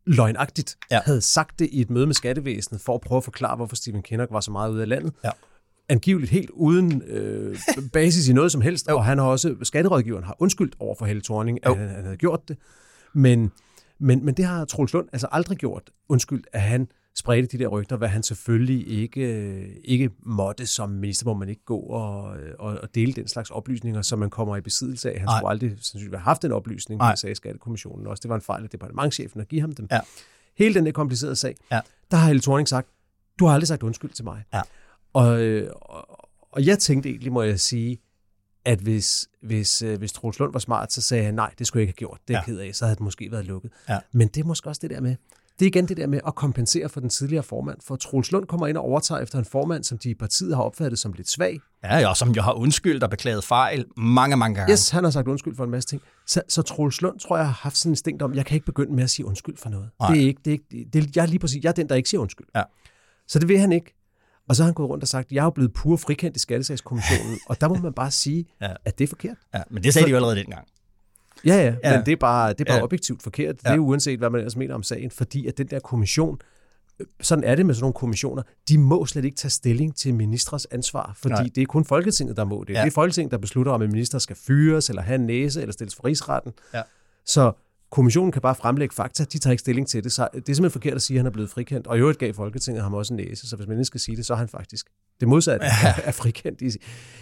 [0.08, 1.00] løgnagtigt Ja.
[1.06, 4.04] havde sagt det i et møde med skattevæsenet, for at prøve at forklare, hvorfor Stephen
[4.04, 5.14] Kinnock var så meget ude af landet.
[5.24, 5.30] Ja.
[5.90, 7.58] Angiveligt helt uden øh,
[7.94, 11.22] basis i noget som helst, og han har også, skatterådgiveren har undskyldt over for Helle
[11.22, 12.58] Thorning, at han, han havde gjort det.
[13.14, 13.52] Men,
[14.00, 15.90] men, men det har Troels Lund altså aldrig gjort.
[16.10, 16.88] Undskyld, at han
[17.18, 21.66] spredte de der rygter, hvad han selvfølgelig ikke, ikke måtte som minister, må man ikke
[21.66, 22.22] gå og,
[22.60, 25.20] og, og dele den slags oplysninger, som man kommer i besiddelse af.
[25.20, 25.40] Han Nej.
[25.40, 28.22] skulle aldrig sandsynligvis have haft den oplysning, det sagde Skattekommissionen også.
[28.22, 29.88] Det var en fejl af departementchefen at give ham dem.
[29.92, 30.00] Ja.
[30.58, 31.80] Hele den der komplicerede sag, Ja.
[32.12, 32.88] der har Helle Thorning sagt,
[33.40, 34.44] du har aldrig sagt undskyld til mig.
[34.54, 34.62] Ja.
[35.14, 38.02] Og, øh, og, og jeg tænkte egentlig, må jeg sige,
[38.66, 41.82] at hvis, hvis, øh, hvis Troels Lund var smart, så sagde han, nej, det skulle
[41.82, 42.20] jeg ikke have gjort.
[42.28, 42.46] Det er Ja.
[42.46, 42.76] ked af.
[42.76, 43.72] Så havde det måske været lukket.
[43.90, 44.00] Ja.
[44.12, 45.16] Men det er måske også det der med,
[45.60, 47.78] det er igen det der med at kompensere for den tidligere formand.
[47.88, 50.64] For Troels Lund kommer ind og overtager efter en formand, som de i partiet har
[50.64, 51.60] opfattet som lidt svag.
[51.84, 54.72] Ja, ja, og som jo har undskyldt og beklaget fejl mange, mange gange.
[54.72, 56.02] Yes, han har sagt undskyld for en masse ting.
[56.28, 58.66] Så, så Troels Lund, tror jeg, har haft sådan en instinkt om, jeg kan ikke
[58.66, 59.90] begynde med at sige undskyld for noget.
[60.00, 60.12] Nej.
[60.14, 61.90] Det er ikke, det er ikke, det er, jeg er lige præcis, jeg er den,
[61.90, 62.48] der ikke siger undskyld.
[62.56, 62.64] Ja.
[63.28, 63.94] Så det vil han ikke.
[64.50, 67.40] Og så har han gået rundt og sagt, jeg er blevet pur frikendt i Skattesagskommissionen,
[67.50, 68.74] og der må man bare sige, Ja.
[68.86, 69.38] at det er forkert.
[69.54, 70.68] Ja, men det sagde de jo allerede dengang.
[71.46, 71.98] Ja, ja, Ja.
[71.98, 72.84] men det er bare, det er bare Ja.
[72.84, 73.62] objektivt forkert.
[73.62, 76.38] Det er uanset, hvad man ellers mener om sagen, fordi at den der kommission,
[77.00, 80.14] øh, sådan er det med sådan nogle kommissioner, de må slet ikke tage stilling til
[80.14, 81.50] ministres ansvar, fordi Nej.
[81.56, 82.74] Det er kun Folketinget, der må det.
[82.74, 82.80] Ja.
[82.80, 82.86] Ja.
[82.86, 85.74] Det er Folketinget, der beslutter, om en minister skal fyres, eller have en næse, eller
[85.74, 86.52] stilles for rigsretten.
[86.74, 86.82] Ja.
[87.26, 87.52] Så
[87.92, 90.12] kommissionen kan bare fremlægge fakta, de tager ikke stilling til det.
[90.12, 91.88] Så det er simpelthen forkert at sige, at han er blevet frikendt.
[91.88, 94.18] Og i øvrigt gav Folketinget ham også en næse, så hvis man ikke skal sige
[94.18, 94.86] det, så er han faktisk
[95.20, 95.94] det modsatte ja.
[96.08, 96.70] er frikendt i,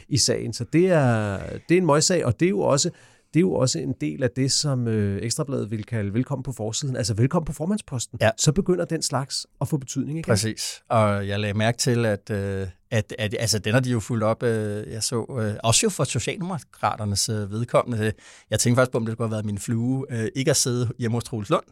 [0.07, 0.53] i sagen.
[0.53, 1.37] Så det er,
[1.69, 2.89] det er en møgssag, og det er jo også
[3.33, 6.51] det er jo også en del af det, som øh, Ekstrabladet vil kalde velkommen på
[6.51, 6.95] forsiden.
[6.95, 8.17] Altså velkommen på formandsposten.
[8.21, 8.29] Ja.
[8.37, 10.23] Så begynder den slags at få betydning igen.
[10.23, 10.83] Præcis.
[10.89, 14.23] Og jeg lagde mærke til, at, øh, at, at altså, den har de jo fulgt
[14.23, 18.13] op, øh, jeg så, øh, også jo for Socialdemokraternes øh, vedkommende.
[18.49, 20.89] Jeg tænkte faktisk på, om det skulle have været min flue, øh, ikke at sidde
[20.99, 21.63] hjemme hos Troels Lund,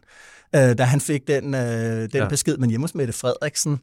[0.54, 2.28] øh, da han fik den, øh, den ja.
[2.28, 3.80] Besked, men hjemme hos Mette Frederiksen.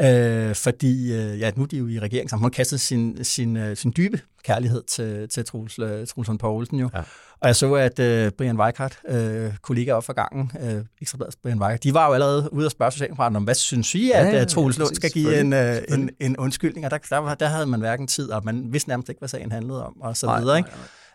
[0.00, 0.48] Ja.
[0.48, 2.44] Øh, fordi, øh, ja, nu er de jo i regeringen sammen.
[2.44, 6.90] Hun kastet sin, sin, øh, sin dybe kærlighed til, til Troels, øh, Troels Poulsen jo.
[6.94, 7.02] Ja.
[7.42, 11.62] Og jeg så, at øh, Brian Weikart, øh, kollega op for gangen, øh, Ekstrabladets Brian
[11.62, 14.38] Weikart, de var jo allerede ude og spørge Socialdemokraterne om, hvad synes I, at Ja,
[14.38, 16.86] ja, Troels Lund skal give en, øh, en, en undskyldning?
[16.86, 19.52] Og der, der, der havde man hverken tid, og man vidste nærmest ikke, hvad sagen
[19.52, 20.58] handlede om, og så Nej, videre.
[20.58, 20.70] Ikke?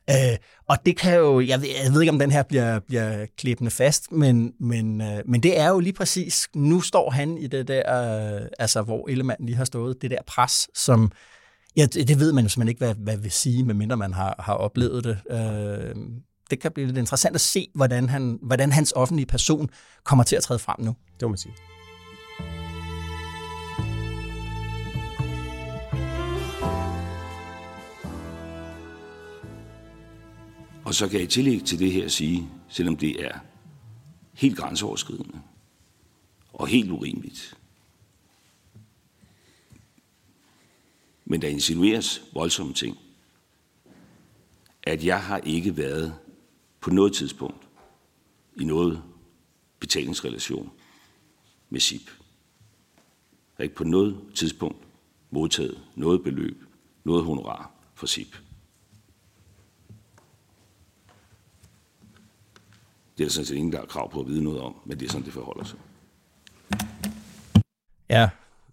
[0.09, 0.37] Øh,
[0.69, 3.71] og det kan jo, jeg ved, jeg ved ikke, om den her bliver, bliver klippende
[3.71, 7.67] fast, men, men, øh, men det er jo lige præcis, nu står han i det
[7.67, 11.11] der, øh, altså hvor Ellemann lige har stået, det der pres, som,
[11.77, 14.35] ja, det, det ved man jo simpelthen ikke, hvad, hvad vil sige, medmindre man har,
[14.39, 15.17] har oplevet det.
[15.31, 15.95] Øh,
[16.49, 19.69] det kan blive lidt interessant at se, hvordan, han, hvordan hans offentlige person
[20.03, 20.95] kommer til at træde frem nu.
[21.19, 21.53] Det må man sige.
[30.85, 33.39] Og så kan jeg i tillæg til det her sige, selvom det er
[34.33, 35.39] helt grænseoverskridende
[36.53, 37.57] og helt urimeligt,
[41.35, 42.97] men der insinueres voldsomme ting,
[44.83, 46.15] at jeg har ikke været
[46.79, 47.67] på noget tidspunkt
[48.55, 49.03] i noget
[49.79, 50.71] betalingsrelation
[51.69, 52.01] med SIP.
[52.07, 54.87] Jeg har ikke på noget tidspunkt
[55.29, 56.63] modtaget noget beløb,
[57.03, 58.37] noget honorar fra SIP.
[63.17, 64.99] Det er der sådan set ingen, der har krav på at vide noget om, men
[64.99, 65.79] det er sådan, det forholder sig.
[68.09, 68.29] Ja,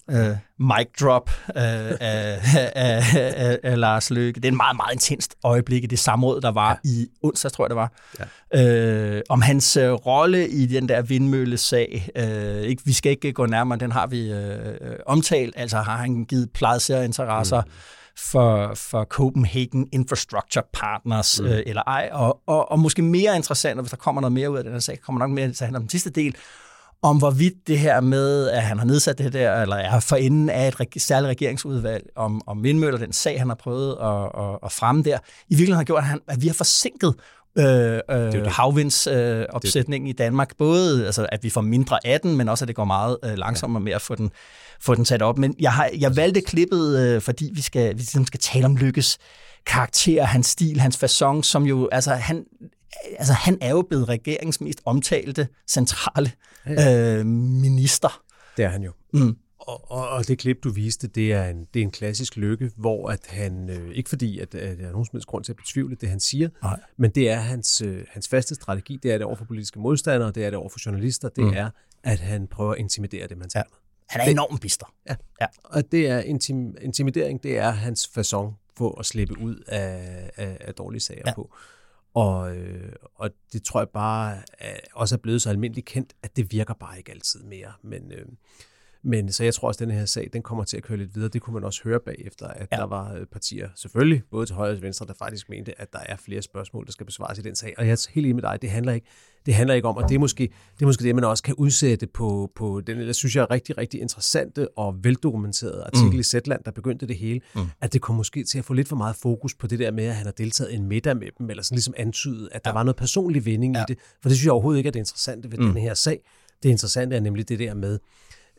[0.09, 0.17] uh,
[0.59, 2.41] mic drop uh, af,
[2.75, 4.41] af, af, af Lars Løkke.
[4.41, 6.91] Det er en meget, meget intenst øjeblik i det samråd, der var ja.
[6.91, 7.93] i onsdag, tror jeg det var.
[8.55, 9.17] Ja.
[9.17, 12.09] Uh, om hans uh, rolle i den der vindmøllesag.
[12.19, 14.39] Uh, ikke, vi skal ikke gå nærmere, den har vi uh,
[15.07, 15.55] omtalt.
[15.57, 17.71] Altså har han givet plejserinteresser mm
[18.17, 21.47] for, for Copenhagen Infrastructure Partners mm.
[21.47, 22.11] øh, eller ej.
[22.13, 24.73] Og, og, og måske mere interessant, og hvis der kommer noget mere ud af den
[24.73, 26.37] her sag, kommer nok mere til at handle om den sidste del,
[27.03, 30.51] om hvorvidt det her med, at han har nedsat det der, eller er for enden
[30.51, 34.59] af et reg- særligt regeringsudvalg om, om vindmøller, den sag, han har prøvet at, at,
[34.65, 37.15] at fremme der, i virkeligheden har gjort, at, han, at vi har forsinket
[37.59, 40.57] øh, øh, havvindsopsætningen øh, i Danmark.
[40.59, 43.39] Både altså, at vi får mindre af den, men også at det går meget øh,
[43.39, 44.31] langsommere med at få den,
[44.81, 45.39] få den sat op.
[45.39, 48.77] Men jeg, har, jeg valgte klippet, øh, fordi vi skal, vi ligesom skal tale om
[48.77, 49.19] Lykkes
[49.67, 52.45] karakter, hans stil, hans façon, som jo, altså han,
[53.19, 56.52] altså, han er jo blevet regeringens mest omtalte centrale øh,
[57.27, 58.23] minister.
[58.57, 58.93] Det er han jo.
[59.13, 59.37] Mm.
[59.59, 62.71] Og, og, og det klip, du viste, det er en, det er en klassisk lykke,
[62.77, 65.53] hvor at han, øh, ikke fordi, at, at der er nogen som helst grund til
[65.53, 66.81] at betvivle det, han siger, Nej.
[66.97, 70.33] men det er hans, øh, hans faste strategi, det er det over for politiske modstandere,
[70.33, 71.53] det er det over for journalister, det mm.
[71.55, 71.71] er,
[72.03, 73.77] at han prøver at intimidere det, man taler ja.
[74.09, 74.95] Han er det, enormt bister.
[75.09, 75.15] Ja.
[75.41, 80.31] ja, og det er intim, intimidering, det er hans façon på at slippe ud af,
[80.37, 81.35] af, af dårlige sager ja.
[81.35, 81.55] på.
[82.15, 86.37] Og, øh, og det tror jeg bare er, også er blevet så almindeligt kendt, at
[86.37, 87.73] det virker bare ikke altid mere.
[87.83, 88.27] Men, øh,
[89.05, 91.15] men så jeg tror også, at den her sag, den kommer til at køre lidt
[91.15, 91.29] videre.
[91.29, 92.77] Det kunne man også høre bagefter, at ja.
[92.77, 95.93] der var øh, partier, selvfølgelig, både til højre og til venstre, der faktisk mente, at
[95.93, 97.75] der er flere spørgsmål, der skal besvares i den sag.
[97.79, 99.07] Og jeg er helt enig med dig, det handler ikke,
[99.47, 100.43] det handler ikke om, og det er måske
[100.79, 103.51] det, er måske det man også kan udsætte på, på den, eller synes jeg, er
[103.51, 106.21] rigtig, rigtig interessante og veldokumenterede artikel mm.
[106.21, 107.63] i Zetland, der begyndte det hele, mm.
[107.81, 110.05] at det kom måske til at få lidt for meget fokus på det der med,
[110.05, 112.71] at han har deltaget i en middag med dem, eller sådan ligesom antydet, at der
[112.71, 112.75] ja.
[112.75, 113.83] var noget personlig vinding ja.
[113.83, 113.99] i det.
[114.23, 115.67] For det synes jeg overhovedet ikke er det interessante ved mm.
[115.67, 116.21] den her sag.
[116.63, 117.99] Det interessante er nemlig det der med,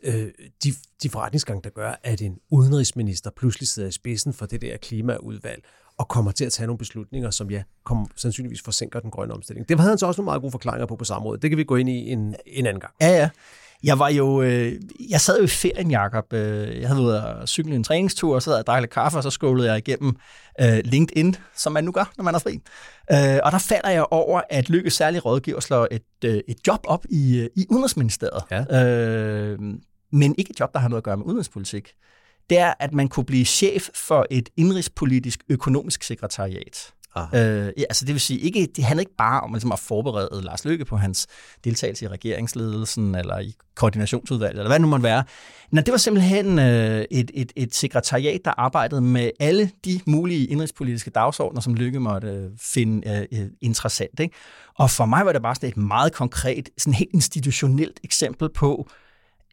[0.04, 0.28] øh,
[0.64, 4.76] de, de forretningsgange, der gør, at en udenrigsminister pludselig sidder i spidsen for det der
[4.76, 5.64] klimaudvalg,
[5.98, 9.68] og kommer til at tage nogle beslutninger, som ja, kom, sandsynligvis forsinker den grønne omstilling.
[9.68, 11.40] Det havde han så også nogle meget gode forklaringer på på samme måde.
[11.40, 12.92] Det kan vi gå ind i en, en anden gang.
[13.00, 13.30] Ja, ja.
[13.82, 14.72] Jeg var jo, øh,
[15.10, 16.32] jeg sad jo i ferien, Jacob.
[16.32, 19.22] Øh, jeg havde været at cykle en træningstur, og så havde jeg drukket kaffe, og
[19.22, 20.16] så skålede jeg igennem
[20.60, 22.60] øh, LinkedIn, som man nu gør, når man er fri.
[23.12, 26.80] Øh, og der falder jeg over, at Lykke særlig rådgiver slår et, øh, et job
[26.84, 28.42] op i, øh, i Udenrigsministeriet.
[28.50, 28.84] Ja.
[28.84, 29.58] Øh,
[30.14, 31.94] men ikke et job, der har noget at gøre med udenrigspolitik,
[32.50, 36.92] det er, at man kunne blive chef for et indrigspolitisk økonomisk sekretariat.
[37.16, 40.42] Øh, ja, altså det vil sige, ikke, det handler ikke bare om ligesom at forberede
[40.42, 41.26] Lars Løkke på hans
[41.64, 45.24] deltagelse i regeringsledelsen eller i koordinationsudvalget, eller hvad det nu måtte være.
[45.70, 50.46] Nej, det var simpelthen øh, et, et, et sekretariat, der arbejdede med alle de mulige
[50.46, 54.20] indrigspolitiske dagsordner, som Løkke måtte øh, finde øh, interessant.
[54.20, 54.34] Ikke?
[54.74, 58.88] Og for mig var det bare sådan et meget konkret, sådan helt institutionelt eksempel på,
[58.90, 59.03] øh,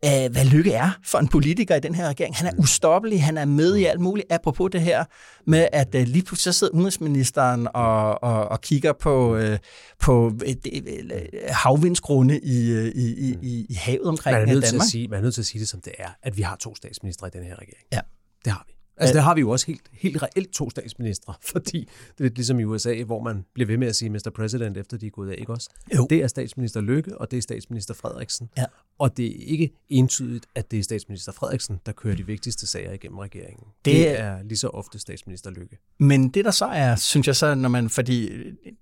[0.02, 2.36] hvad Lykke er for en politiker i den her regering.
[2.36, 4.32] Han er ustoppelig, han er med i alt muligt.
[4.32, 5.06] Apropos det her
[5.48, 9.60] med, at øh, lige pludselig så sidder udenrigsministeren og, og, og kigger på, øh,
[10.00, 14.70] på øh, øh, havvindsgrunde i, øh, i, i, i havet omkring man er nødt Danmark.
[14.70, 16.42] Til at sige, man er nødt til at sige det, som det er, at vi
[16.42, 17.86] har to statsministre i den her regering.
[17.94, 18.00] Ja.
[18.46, 18.74] Det har vi.
[18.98, 22.36] Altså, der har vi jo også helt, helt reelt to statsministre, fordi det er lidt
[22.36, 24.32] ligesom i USA, hvor man bliver ved med at sige Mr.
[24.36, 25.70] President, efter de er gået af, ikke også?
[25.96, 26.08] Jo.
[26.10, 28.50] Det er statsminister Løkke, og det er statsminister Frederiksen.
[28.58, 28.66] Ja.
[29.02, 32.92] Og det er ikke entydigt, at det er statsminister Frederiksen, der kører de vigtigste sager
[32.94, 33.66] igennem regeringen.
[33.86, 35.78] Det, det er lige så ofte statsminister Løkke.
[36.00, 38.30] Men det der så er, synes jeg så, når man, fordi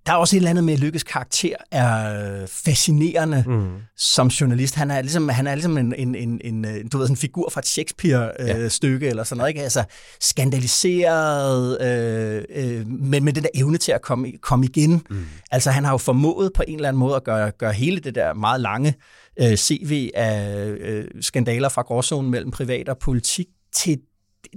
[0.06, 3.78] der er også et eller andet med, at Lykkes karakter er fascinerende mm.
[3.98, 4.76] som journalist.
[4.76, 7.50] Han er ligesom, han er ligesom en, en, en, en, du ved, sådan en figur
[7.50, 9.10] fra et Shakespeare-stykke, ja.
[9.10, 9.62] eller sådan noget, ikke?
[9.62, 9.84] Altså,
[10.20, 15.02] skandaliseret, øh, øh, men med den der evne til at komme, komme igen.
[15.10, 15.26] Mm.
[15.52, 18.16] Altså han har jo formået på en eller anden måde at gøre, gøre hele det
[18.16, 18.96] der meget lange
[19.42, 24.00] øh, CV af øh, skandaler fra gråzonen mellem privat og politik til...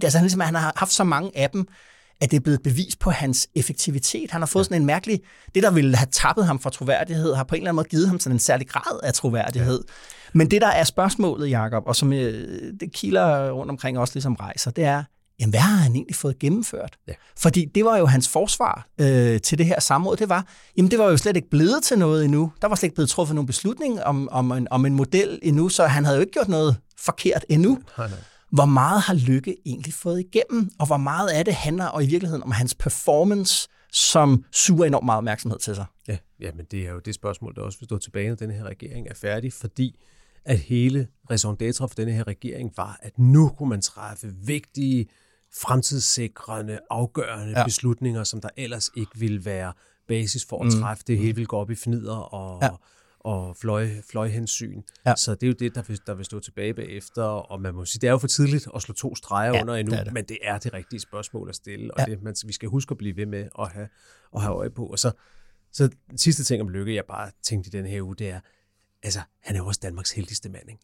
[0.02, 1.68] Altså han, ligesom, han har haft så mange af dem,
[2.20, 4.30] at det er blevet bevis på hans effektivitet.
[4.30, 4.64] Han har fået ja.
[4.64, 5.20] sådan en mærkelig...
[5.54, 8.08] Det, der ville have tappet ham for troværdighed, har på en eller anden måde givet
[8.08, 9.84] ham sådan en særlig grad af troværdighed.
[9.88, 9.92] Ja.
[10.32, 14.34] Men det, der er spørgsmålet, Jakob, og som øh, det kilder rundt omkring også ligesom
[14.34, 15.04] rejser, det er,
[15.40, 16.96] jamen hvad har han egentlig fået gennemført?
[17.08, 17.12] Ja.
[17.36, 20.98] Fordi det var jo hans forsvar øh, til det her samråd, det var, jamen det
[20.98, 22.52] var jo slet ikke blevet til noget endnu.
[22.62, 25.68] Der var slet ikke blevet truffet nogen beslutning om, om, en, om en model endnu,
[25.68, 27.78] så han havde jo ikke gjort noget forkert endnu.
[27.98, 28.18] Nej, nej.
[28.50, 32.06] Hvor meget har Lykke egentlig fået igennem, og hvor meget af det handler og i
[32.06, 35.84] virkeligheden om hans performance, som suger enormt meget opmærksomhed til sig?
[36.08, 38.50] Ja, ja men det er jo det spørgsmål, der også vil stå tilbage, når den
[38.50, 39.98] her regering er færdig, fordi
[40.44, 45.06] at hele raison d'etre for denne her regering var, at nu kunne man træffe vigtige
[45.60, 47.64] fremtidssikrende, afgørende ja.
[47.64, 49.72] beslutninger, som der ellers ikke ville være
[50.08, 50.80] basis for at mm.
[50.80, 51.04] træffe.
[51.06, 52.68] Det hele ville gå op i fnider og, ja.
[53.20, 54.82] og fløj, fløjhensyn.
[55.06, 55.14] Ja.
[55.16, 57.84] Så det er jo det, der vil, der vil stå tilbage bagefter, og man må
[57.84, 60.14] sige, det er jo for tidligt at slå to streger Ja, under endnu, det det.
[60.14, 62.04] men det er det rigtige spørgsmål at stille, og Ja.
[62.12, 63.88] det, man, vi skal huske at blive ved med at have,
[64.36, 64.86] at have øje på.
[64.86, 65.12] Og så,
[65.72, 68.40] så sidste ting om Lykke, jeg bare tænkte i den her uge, det er,
[69.02, 70.82] altså, han er jo også Danmarks heldigste mand, ikke?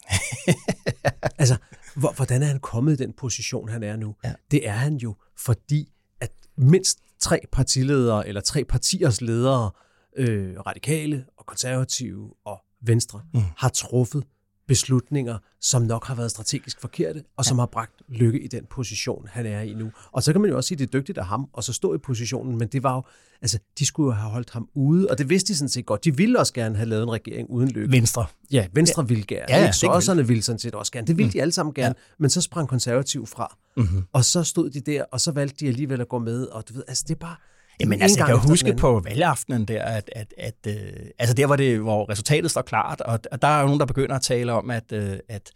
[1.41, 1.57] altså,
[1.97, 4.15] hvor, hvordan er han kommet i den position, han er nu?
[4.25, 4.33] Ja.
[4.51, 9.71] Det er han jo, fordi at mindst tre partiledere, eller tre partiers ledere,
[10.17, 13.41] øh, radikale og konservative og venstre, mm.
[13.57, 14.25] har truffet
[14.69, 19.29] beslutninger, som nok har været strategisk forkerte, og som har bragt Lykke i den position,
[19.31, 19.91] han er i nu.
[20.13, 21.73] Og så kan man jo også sige, at det er dygtigt af ham, og så
[21.73, 23.03] stå i positionen, men det var jo,
[23.43, 26.05] altså, de skulle jo have holdt ham ude, og det vidste de sådan set godt.
[26.05, 27.93] De ville også gerne have lavet en regering uden Lykke.
[27.93, 28.27] Venstre.
[28.53, 29.07] Ja, Venstre ja.
[29.07, 29.45] ville gerne.
[29.49, 31.07] Ja, Ja, ja, ja, Sosserne ville sådan set også gerne.
[31.07, 31.33] Det ville mm.
[31.33, 31.95] de alle sammen gerne.
[31.99, 32.13] Ja.
[32.19, 33.57] Men så sprang konservativ fra.
[33.77, 34.05] Mm-hmm.
[34.13, 36.45] Og så stod de der, og så valgte de alligevel at gå med.
[36.47, 37.37] Og du ved, altså det er bare...
[37.81, 40.75] Jamen en altså, jeg kan jo huske på valgaftenen der, at, at, at øh,
[41.19, 43.87] altså der var det, hvor resultatet står klart, og, og der er jo nogen, der
[43.87, 45.53] begynder at tale om, at, øh, at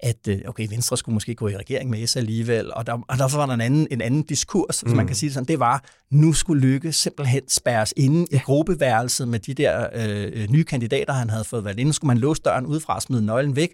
[0.00, 3.18] at øh, okay, Venstre skulle måske gå i regering med S alligevel, og, der, og
[3.18, 5.60] derfor var der en anden, en anden diskurs, hvis man kan sige det sådan, det
[5.60, 11.12] var, nu skulle Lykke simpelthen spærres inde i gruppeværelset med de der øh, nye kandidater,
[11.12, 11.88] han havde fået valgt ind.
[11.88, 13.70] Nu skulle man låse døren udefra og smide nøglen væk,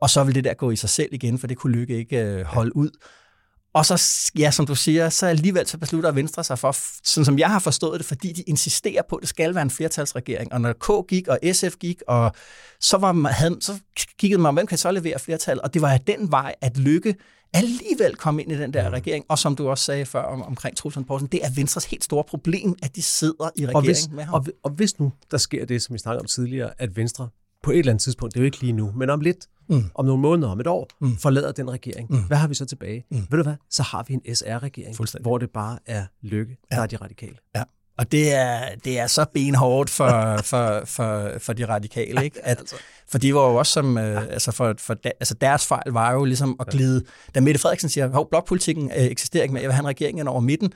[0.00, 2.24] og så ville det der gå i sig selv igen, for det kunne Lykke ikke
[2.24, 2.90] øh, holde ud.
[3.78, 7.38] Og så, ja, som du siger, så alligevel så beslutter Venstre sig for, sådan som
[7.38, 10.52] jeg har forstået det, fordi de insisterer på, at det skal være en flertalsregering.
[10.52, 12.32] Og når K gik, og SF gik, og
[12.80, 13.78] så, var havde, så
[14.18, 15.60] kiggede man, hvem kan så levere flertal?
[15.62, 17.14] Og det var den vej, at Lykke
[17.54, 19.24] alligevel kom ind i den der regering.
[19.28, 22.04] Og som du også sagde før om, omkring Truls Lund Poulsen, det er Venstres helt
[22.04, 24.34] store problem, at de sidder i regering og hvis, med ham.
[24.34, 27.28] og, og hvis nu der sker det, som vi snakkede om tidligere, at Venstre
[27.62, 29.84] på et eller andet tidspunkt, det er jo ikke lige nu, men om lidt, mm.
[29.94, 31.16] om nogle måneder, om et år, mm.
[31.16, 32.06] forlader den regering.
[32.10, 32.22] Mm.
[32.22, 33.04] Hvad har vi så tilbage?
[33.10, 33.16] Mm.
[33.30, 33.54] Ved du hvad?
[33.70, 36.82] Så har vi en SR-regering, hvor det bare er lykke, der Ja.
[36.82, 37.34] er de radikale.
[37.56, 37.62] Ja.
[37.98, 42.46] Og det er, det er så benhårdt for, for, for, for de radikale, ikke?
[42.46, 42.74] At,
[43.08, 46.12] for de var jo også som, øh, altså, for, for da, altså deres fejl var
[46.12, 47.04] jo ligesom at glide,
[47.34, 50.28] da Mette Frederiksen siger, hov, blokpolitikken øh, eksisterer ikke mere, jeg vil have en regering
[50.28, 50.72] over midten,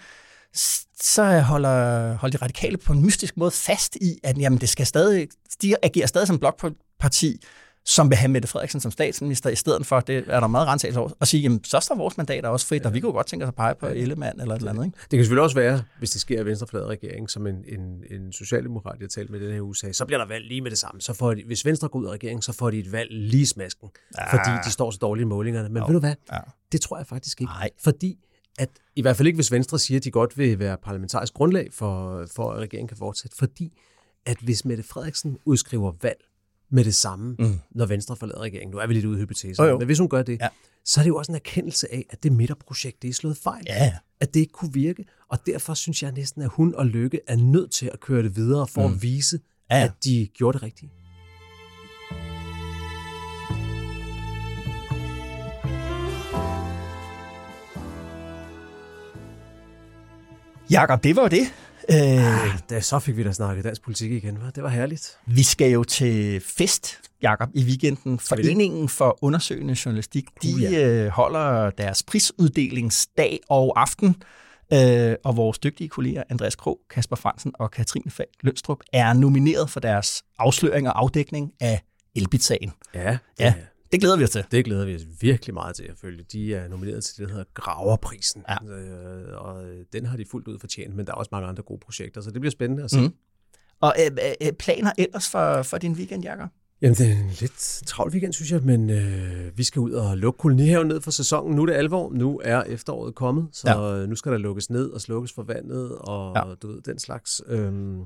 [1.00, 4.86] så holder, holder de radikale på en mystisk måde fast i, at jamen, det skal
[4.86, 5.28] stadig,
[5.62, 7.40] de agerer stadig som blokparti,
[7.84, 11.00] som vil have Mette Frederiksen som statsminister, i stedet for, det er der meget rentagelse
[11.00, 13.44] over, og sige, jamen, så står vores mandater også frit, og vi kunne godt tænke
[13.44, 14.96] os at pege på Ellemann eller et eller andet, ikke?
[15.02, 18.02] Det kan selvfølgelig også være, hvis det sker, at Venstre forlader regeringen, som en, en,
[18.10, 20.60] en socialdemokrat, jeg har talt med den her uge, sagde, så bliver der valg lige
[20.60, 21.00] med det samme.
[21.00, 23.42] Så får de, hvis Venstre går ud af regeringen, så får de et valg lige
[23.42, 23.88] i smasken,
[24.18, 24.36] ja.
[24.36, 25.68] fordi de står så dårligt i målingerne.
[25.68, 26.14] Men ved du hvad?
[26.32, 26.38] Ja.
[26.72, 27.52] Det tror jeg faktisk ikke.
[27.52, 27.70] Nej.
[27.84, 28.18] Fordi
[28.58, 31.72] at, i hvert fald ikke, hvis Venstre siger, at de godt vil være parlamentarisk grundlag
[31.72, 33.36] for, for at regeringen kan fortsætte.
[33.36, 33.78] Fordi
[34.26, 36.24] at hvis Mette Frederiksen udskriver valg
[36.70, 37.60] med det samme, mm.
[37.70, 39.78] når Venstre forlader regeringen, nu er vi lidt ude i hypoteser, Jo, jo.
[39.78, 40.48] men hvis hun gør det, Ja.
[40.84, 43.64] så er det jo også en erkendelse af, at det midterprojekt, det er slået fejl
[43.66, 45.04] Ja, at det ikke kunne virke.
[45.28, 48.36] Og derfor synes jeg næsten, at hun og Lykke er nødt til at køre det
[48.36, 48.94] videre for mm.
[48.94, 49.40] at vise,
[49.70, 49.84] ja.
[49.84, 50.90] at de gjorde det rigtige.
[60.72, 61.54] Jakob, det var det.
[61.90, 64.36] Øh, Da, så fik vi da snakket dansk politik igen.
[64.36, 64.50] Hva?
[64.54, 65.18] Det var herligt.
[65.26, 68.18] vi skal jo til fest, Jakob, i weekenden.
[68.18, 70.88] Foreningen for undersøgende journalistik, de Uh, ja.
[70.88, 74.22] øh, holder deres prisuddelingsdag og aften.
[74.72, 79.70] Øh, og vores dygtige kolleger Andreas Krog, Kasper Fransen og Katrine Falk Lønstrup er nomineret
[79.70, 81.82] for deres afsløring og afdækning af
[82.16, 82.72] Elbit-sagen.
[82.94, 83.54] Ja, Ja,
[83.92, 84.44] det glæder vi os til.
[84.50, 86.24] Det glæder vi os virkelig meget til at følge.
[86.32, 88.42] De er nomineret til det, der hedder Graverprisen.
[88.48, 88.74] Ja.
[88.74, 91.80] Øh, og den har de fuldt ud fortjent, men der er også mange andre gode
[91.84, 93.00] projekter, så det bliver spændende at se.
[93.00, 93.14] Mhm.
[93.80, 94.10] Og øh,
[94.46, 96.48] øh, planer ellers for, for din weekend, Jakob?
[96.82, 100.18] Jamen, det er en lidt travl weekend, synes jeg, men øh, vi skal ud og
[100.18, 101.56] lukke kolonihaven ned for sæsonen.
[101.56, 102.12] Nu er det alvor.
[102.12, 104.00] Nu er efteråret kommet, så Ja.
[104.00, 104.06] ja.
[104.06, 106.54] nu skal der lukkes ned og slukkes for vandet og ja.
[106.62, 107.42] du ved, den slags.
[107.46, 108.00] Øhm,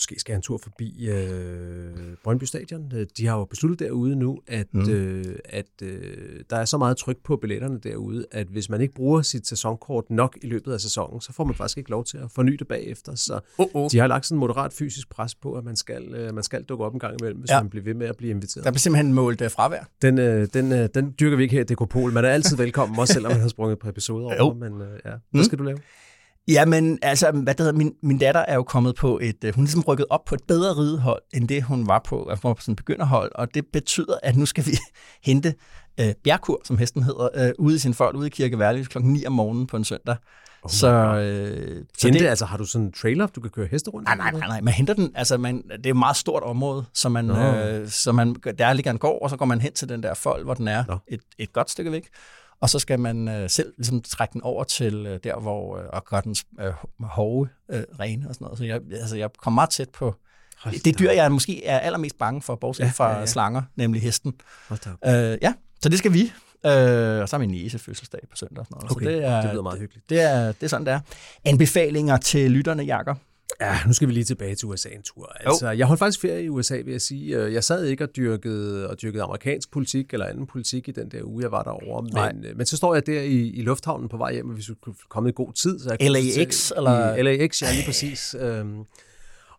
[0.00, 1.90] måske skal en tur forbi øh,
[2.24, 2.92] Brøndby Stadion.
[2.94, 4.90] Øh, De har jo besluttet derude nu, at, Mm.
[4.90, 6.16] øh, at øh,
[6.50, 10.10] der er så meget tryk på billetterne derude, at hvis man ikke bruger sit sæsonkort
[10.10, 12.68] nok i løbet af sæsonen, så får man faktisk ikke lov til at forny det
[12.68, 13.14] bagefter.
[13.14, 13.88] Så Uh-oh.
[13.92, 16.62] de har lagt sådan en moderat fysisk pres på, at man skal, øh, man skal
[16.62, 17.60] dukke op en gang imellem, hvis Ja.
[17.62, 18.64] man bliver ved med at blive inviteret.
[18.64, 19.84] Der bliver simpelthen målt øh, fravær.
[20.02, 22.12] Den, øh, den, øh, den dyrker vi ikke her i Dekopol.
[22.12, 24.54] Man er altid velkommen, også selvom man har sprunget et par episoder over.
[24.54, 25.42] Men øh, ja, hvad Mm.
[25.42, 25.78] skal du lave?
[26.50, 29.64] Jamen, altså, hvad det hedder, min, min datter er jo kommet på et, øh, hun
[29.64, 32.56] er ligesom rykket op på et bedre ridehold, end det hun var på, altså, på
[32.60, 34.70] sådan begynderhold, og det betyder, at nu skal vi
[35.28, 35.54] hente
[36.00, 39.12] øh, bjerkur, som hesten hedder, øh, ude i sin folk, ude i Kirke Værløs klokken
[39.12, 40.16] 9 om morgenen på en søndag.
[40.62, 43.66] Oh så, øh, så Hente, det, altså har du sådan en trailer, du kan køre
[43.66, 44.08] heste rundt?
[44.08, 44.60] Nej, nej, nej, nej.
[44.60, 47.34] Man henter den, altså man, det er et meget stort område, så man, Nå.
[47.34, 50.14] øh, så man, der ligger en gård, og så går man hen til den der
[50.14, 50.98] fold, hvor den er Nå.
[51.08, 52.08] et, et godt stykke væk.
[52.60, 55.84] Og så skal man øh, selv ligesom trække den over til øh, der, hvor øh,
[55.92, 58.58] og gøre dens øh, hove øh, rene og sådan noget.
[58.58, 60.14] Så jeg, altså, jeg kom meget tæt på
[60.84, 63.26] det dyr, jeg måske er allermest bange for, bortset Ja, fra ja, ja.
[63.26, 64.32] slanger, nemlig hesten.
[64.68, 64.80] Hold.
[65.06, 65.52] Øh, ja,
[65.82, 66.32] så det skal vi.
[66.66, 68.58] Øh, og så er min niece fødselsdag på søndag.
[68.58, 68.90] Og sådan noget.
[68.90, 70.10] Okay, så det, er, det lyder meget hyggeligt.
[70.10, 71.00] Det er, det er sådan, det er.
[71.44, 73.16] Anbefalinger til lytterne, Jakob?
[73.60, 75.32] Ja, nu skal vi lige tilbage til USA en tur.
[75.40, 77.36] Altså, jeg holdt faktisk ferie i USA, vil jeg sige.
[77.36, 81.10] Øh, Jeg sad ikke og dyrkede, og dyrkede amerikansk politik eller anden politik i den
[81.10, 82.08] der uge, jeg var derovre.
[82.10, 82.32] Nej.
[82.32, 84.62] Men, øh, men så står jeg der i, i lufthavnen på vej hjem, og vi
[84.62, 85.78] skulle komme i god tid.
[85.78, 87.14] Så jeg LAX, til- eller?
[87.14, 88.34] I LAX, ja, lige præcis.
[88.40, 88.84] Øhm,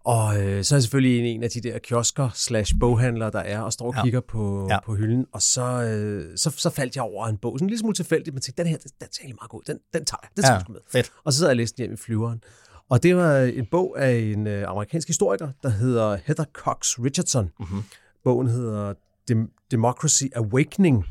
[0.04, 3.40] og øh, så er jeg selvfølgelig i en af de der kiosker slash boghandlere, der
[3.40, 4.04] er, og står og Ja.
[4.04, 4.74] kigger på, Ja.
[4.74, 4.80] ja.
[4.86, 5.26] på hylden.
[5.34, 8.34] Og så, øh, så, så faldt jeg over en bog, sådan en lille smule tilfældigt,
[8.34, 10.44] men tænkte, den her, den, den er egentlig meget god, den, den tager jeg, den
[10.44, 10.82] tager jeg sgu med.
[10.92, 11.12] fedt.
[11.24, 12.44] Og så sad jeg og læste den hjem i flyveren.
[12.92, 17.52] Og det var en bog af en øh, amerikansk historiker, der hedder Heather Cox Richardson.
[17.60, 17.84] Mm-hmm.
[18.24, 18.94] Bogen hedder
[19.28, 21.06] Dem- Democracy Awakening.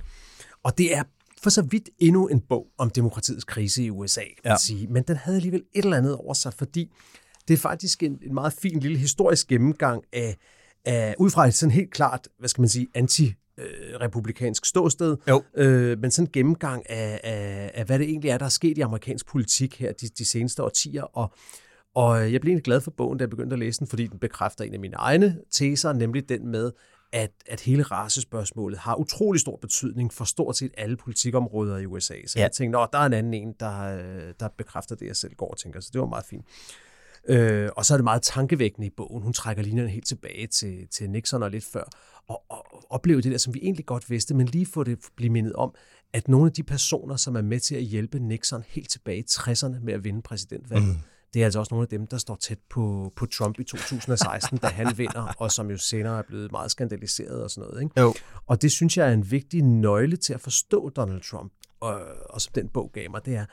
[0.62, 1.02] Og det er
[1.42, 4.56] for så vidt endnu en bog om demokratiets krise i USA, kan man Ja.
[4.58, 4.86] sige.
[4.86, 6.90] Men den havde alligevel et eller andet over sig, fordi
[7.48, 10.36] det er faktisk en, en meget fin lille historisk gennemgang af,
[10.84, 13.64] af ud fra et sådan helt klart, hvad skal man sige, anti øh,
[14.00, 15.42] republikansk ståsted, Jo.
[15.56, 18.78] øh, men sådan en gennemgang af, af, af, hvad det egentlig er, der er sket
[18.78, 21.32] i amerikansk politik her de, de seneste årtier, og,
[21.94, 24.18] og jeg blev egentlig glad for bogen, da jeg begyndte at læse den, fordi den
[24.18, 26.72] bekræfter en af mine egne teser, nemlig den med,
[27.12, 32.14] at, at hele racespørgsmålet har utrolig stor betydning for stort set alle politikområder i USA.
[32.26, 32.42] Så Ja.
[32.42, 35.34] jeg tænkte, Nå, der er en anden en, der, øh, der bekræfter det, jeg selv
[35.34, 35.80] går og tænker.
[35.80, 36.44] Så det var meget fint.
[37.28, 39.22] Øh, og så er det meget tankevækkende i bogen.
[39.22, 41.84] Hun trækker linjerne helt tilbage til, til Nixon og lidt før,
[42.28, 45.30] og, og opleve det der, som vi egentlig godt vidste, men lige få det blive
[45.30, 45.74] mindet om,
[46.12, 49.24] at nogle af de personer, som er med til at hjælpe Nixon helt tilbage i
[49.30, 50.94] 60'erne med at vinde præsidentvalget, mm.
[51.34, 54.58] Det er altså også nogle af dem, der står tæt på, på Trump i 2016,
[54.58, 57.82] da han vinder, og som jo senere er blevet meget skandaliseret og sådan noget.
[57.82, 58.00] Ikke?
[58.00, 58.14] Jo.
[58.46, 62.00] Og det synes jeg er en vigtig nøgle til at forstå Donald Trump, og,
[62.30, 63.44] og som den bog gav mig, det er,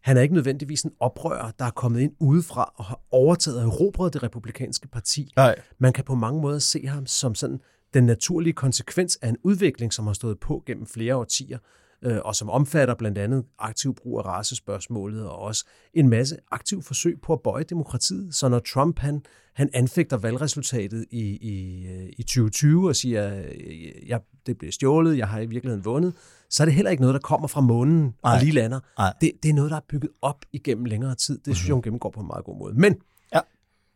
[0.00, 3.64] han er ikke nødvendigvis en oprører, der er kommet ind udefra og har overtaget og
[3.64, 5.32] erobret det republikanske parti.
[5.36, 5.54] Nej.
[5.78, 7.60] Man kan på mange måder se ham som sådan
[7.94, 11.58] den naturlige konsekvens af en udvikling, som har stået på gennem flere årtier,
[12.04, 16.82] øh, og som omfatter blandt andet aktiv brug af racespørgsmålet, og også en masse aktiv
[16.82, 18.34] forsøg på at bøje demokratiet.
[18.34, 19.22] Så når Trump han,
[19.54, 25.18] han anfægter valgresultatet i, i, øh, i 2020 og siger, øh, jeg, det blev stjålet,
[25.18, 26.14] jeg har i virkeligheden vundet,
[26.50, 28.80] så er det heller ikke noget, der kommer fra månen og lige lander.
[29.20, 31.38] Det, det er noget, der er bygget op igennem længere tid.
[31.38, 32.74] Det synes jeg, hun gennemgår på en meget god måde.
[32.74, 32.94] Men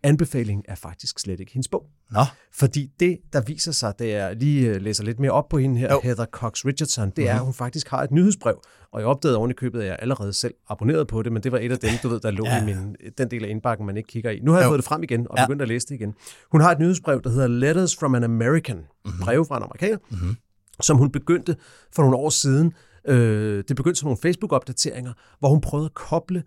[0.05, 0.09] Ja.
[0.09, 1.87] anbefalingen er faktisk slet ikke hendes bog.
[2.11, 2.21] Nå.
[2.53, 5.79] Fordi det, der viser sig, det er, lige øh, læser lidt mere op på hende
[5.81, 6.01] her, Jo.
[6.05, 8.61] Heather Cox Richardson, det er, at hun faktisk har et nyhedsbrev.
[8.93, 11.53] Og jeg opdagede oven i købet, at jeg allerede selv abonnerede på det, men det
[11.53, 12.63] var et af dem, du ved, der lå Ja.
[12.63, 14.41] i min, den del af indbakken, man ikke kigger i.
[14.41, 14.71] Nu har jeg Jo.
[14.71, 15.47] fået det frem igen, og Ja.
[15.47, 16.15] begyndt at læse det igen.
[16.53, 18.77] Hun har et nyhedsbrev, der hedder Letters from an American.
[18.77, 19.21] Mm-hmm.
[19.23, 20.37] Breve fra en amerikaner, mm-hmm.
[20.81, 21.57] som hun begyndte
[21.95, 22.73] for nogle år siden.
[23.09, 26.43] Øh, det begyndte som nogle Facebook-opdateringer, hvor hun prøvede at koble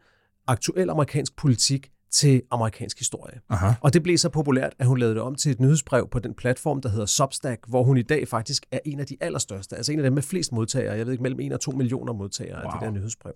[0.48, 3.40] aktuel amerikansk politik til amerikansk historie.
[3.50, 3.74] Aha.
[3.82, 6.34] Og det blev så populært, at hun lavede det om til et nyhedsbrev på den
[6.34, 9.92] platform, der hedder Substack, hvor hun i dag faktisk er en af de allerstørste, altså
[9.92, 10.96] en af dem med flest modtagere.
[10.96, 12.66] Jeg ved ikke, mellem 1 og 2 millioner modtagere wow.
[12.66, 13.34] af det der nyhedsbrev.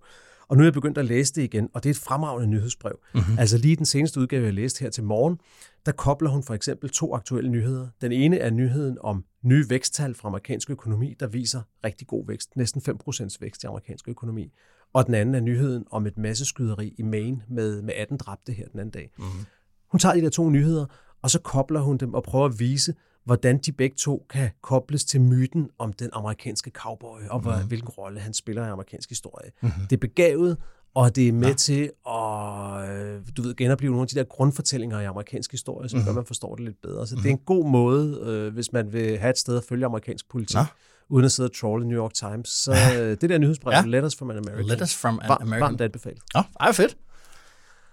[0.47, 2.99] Og nu er jeg begyndt at læse det igen, og det er et fremragende nyhedsbrev.
[3.13, 3.39] Mm-hmm.
[3.39, 5.37] Altså lige den seneste udgave, jeg læste her til morgen,
[5.85, 7.87] der kobler hun for eksempel to aktuelle nyheder.
[8.01, 12.55] Den ene er nyheden om nye væksttal fra amerikansk økonomi, der viser rigtig god vækst,
[12.55, 14.51] næsten 5% vækst i amerikansk økonomi.
[14.95, 18.67] Og den anden er nyheden om et masseskyderi i Maine med, med 18 dræbte her
[18.67, 19.11] den anden dag.
[19.17, 19.45] Mm-hmm.
[19.91, 20.85] Hun tager de der to nyheder,
[21.21, 22.93] og så kobler hun dem og prøver at vise,
[23.23, 27.67] hvordan de begge to kan kobles til myten om den amerikanske cowboy, og mm-hmm.
[27.67, 29.51] hvilken rolle han spiller i amerikansk historie.
[29.61, 29.87] Mm-hmm.
[29.89, 30.57] Det er begavet,
[30.93, 31.53] og det er med ja.
[31.53, 36.05] til at du ved, genopleve nogle af de der grundfortællinger i amerikansk historie, som mm-hmm.
[36.05, 37.07] gør, at man forstår det lidt bedre.
[37.07, 37.23] Så mm-hmm.
[37.23, 40.29] det er en god måde, øh, hvis man vil have et sted at følge amerikansk
[40.29, 40.63] politik, Nå.
[41.09, 42.49] Uden at sidde og trolle New York Times.
[42.49, 43.79] Så øh, det der nyhedsbrev, Ja.
[43.79, 43.85] ja.
[43.85, 45.61] Letters from an American, Letters from an var, American.
[45.61, 46.19] varmt anbefalet.
[46.33, 46.97] Nå, ej, fedt.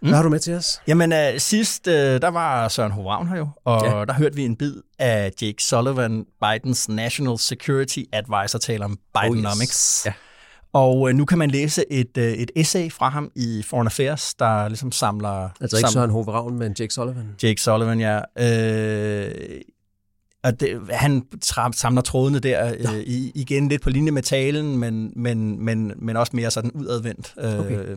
[0.02, 0.08] Mm.
[0.08, 0.80] Hvad har du med til os?
[0.86, 3.98] Jamen, øh, sidst, øh, der var Søren Hovravn her jo, og ja.
[3.98, 4.04] Ja.
[4.04, 9.52] der hørte vi en bid af Jake Sullivan, Bidens National Security Advisor, tale om Bidenomics.
[9.52, 10.06] Oh, yes.
[10.06, 10.12] Ja.
[10.72, 14.34] Og øh, nu kan man læse et, øh, et essay fra ham i Foreign Affairs,
[14.34, 15.48] der ligesom samler...
[15.60, 17.28] Altså ikke sam- Søren Hove Ravn, men Jake Sullivan.
[17.42, 18.20] Jake Sullivan, ja.
[18.38, 19.60] Øh,
[20.42, 21.22] og det, han
[21.72, 26.16] samler trådene der øh, i, igen lidt på linje med talen, men, men, men, men
[26.16, 27.34] også mere sådan udadvendt.
[27.38, 27.96] Øh, Okay.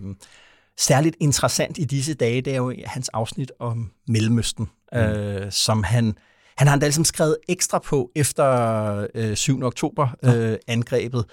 [0.77, 4.97] Særligt interessant i disse dage, det er jo hans afsnit om Mellemøsten, mm.
[4.97, 6.17] øh, som han...
[6.57, 9.63] Han har endda ligesom skrevet ekstra på efter øh, 7.
[9.63, 11.25] oktober øh, angrebet.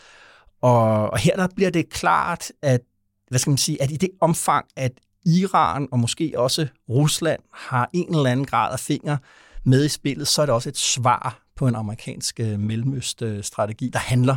[0.63, 2.81] Og, og her der bliver det klart, at
[3.29, 4.93] hvad skal man sige, at i det omfang, at
[5.27, 9.17] Iran og måske også Rusland har en eller anden grad af finger
[9.65, 13.99] med i spillet, så er det også et svar på en amerikansk øh, mellemøst-strategi, der
[13.99, 14.37] handler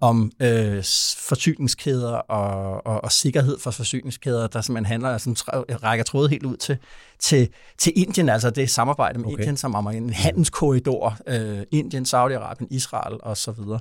[0.00, 0.84] om øh,
[1.18, 6.56] forsyningskæder og, og, og sikkerhed for forsyningskæder, der simpelthen handler, som rækker tråde helt ud
[6.56, 6.78] til,
[7.18, 7.48] til,
[7.78, 9.38] til Indien, altså det samarbejde med okay.
[9.38, 13.80] Indien som om en handelskorridor, øh, Indien, Saudi-Arabien, Israel og så videre.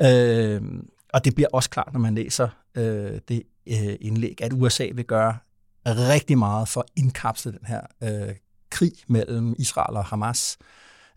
[0.00, 0.56] Ja.
[0.56, 0.62] Øh,
[1.12, 5.04] og det bliver også klart, når man læser øh, det øh, indlæg, at USA vil
[5.04, 5.36] gøre
[5.86, 8.34] rigtig meget for at indkapsle den her øh,
[8.74, 10.58] krig mellem Israel og Hamas.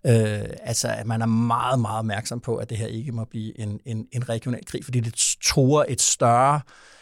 [0.05, 3.59] Øh, altså, at man er meget, meget opmærksom på, at det her ikke må blive
[3.59, 6.96] en, en, en regional krig, fordi det tror et større øh,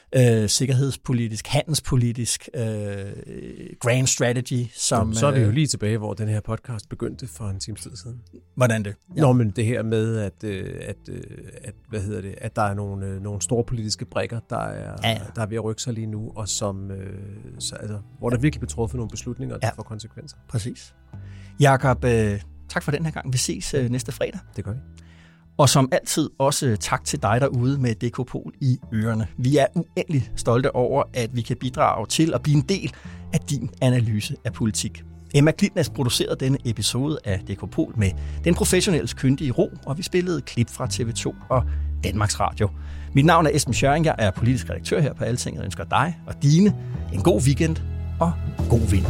[0.48, 2.64] sikkerhedspolitisk, handelspolitisk øh,
[3.80, 4.66] grand strategy.
[4.74, 7.60] Som, så er vi jo øh, lige tilbage, hvor den her podcast begyndte for en
[7.60, 8.22] times tid siden.
[8.56, 8.96] Hvordan det?
[9.16, 9.22] Ja.
[9.22, 11.22] Nå, men det her med, at, øh, at, øh,
[11.64, 15.20] at, hvad hedder det, at der er nogle, nogle store politiske brækker, der er, ja.
[15.36, 17.20] der er ved at rykke sig lige nu, og som, øh,
[17.60, 19.74] så, altså, hvor der virkelig bliver truffet nogle beslutninger, der ja.
[19.76, 20.38] får konsekvenser.
[20.50, 20.96] Præcis.
[21.60, 23.34] Jakob, øh, tak for den her gang.
[23.34, 24.40] Vi ses øh, næste fredag.
[24.56, 24.80] Det gør vi.
[25.58, 29.28] Og som altid også tak til dig derude med Dekopol i ørerne.
[29.38, 32.94] Vi er uendelig stolte over, at vi kan bidrage til at blive en del
[33.34, 35.04] af din analyse af politik.
[35.36, 38.12] Emma Klitnes producerede denne episode af Dekopol med
[38.44, 41.64] den professionelle kyndige ro, og vi spillede klip fra TV2 og
[42.04, 42.70] Danmarks Radio.
[43.14, 46.20] Mit navn er Esben Schøring, jeg er politisk redaktør her på Altinget og ønsker dig
[46.28, 46.76] og dine
[47.14, 47.78] en god weekend
[48.20, 48.32] og
[48.70, 49.06] god vind.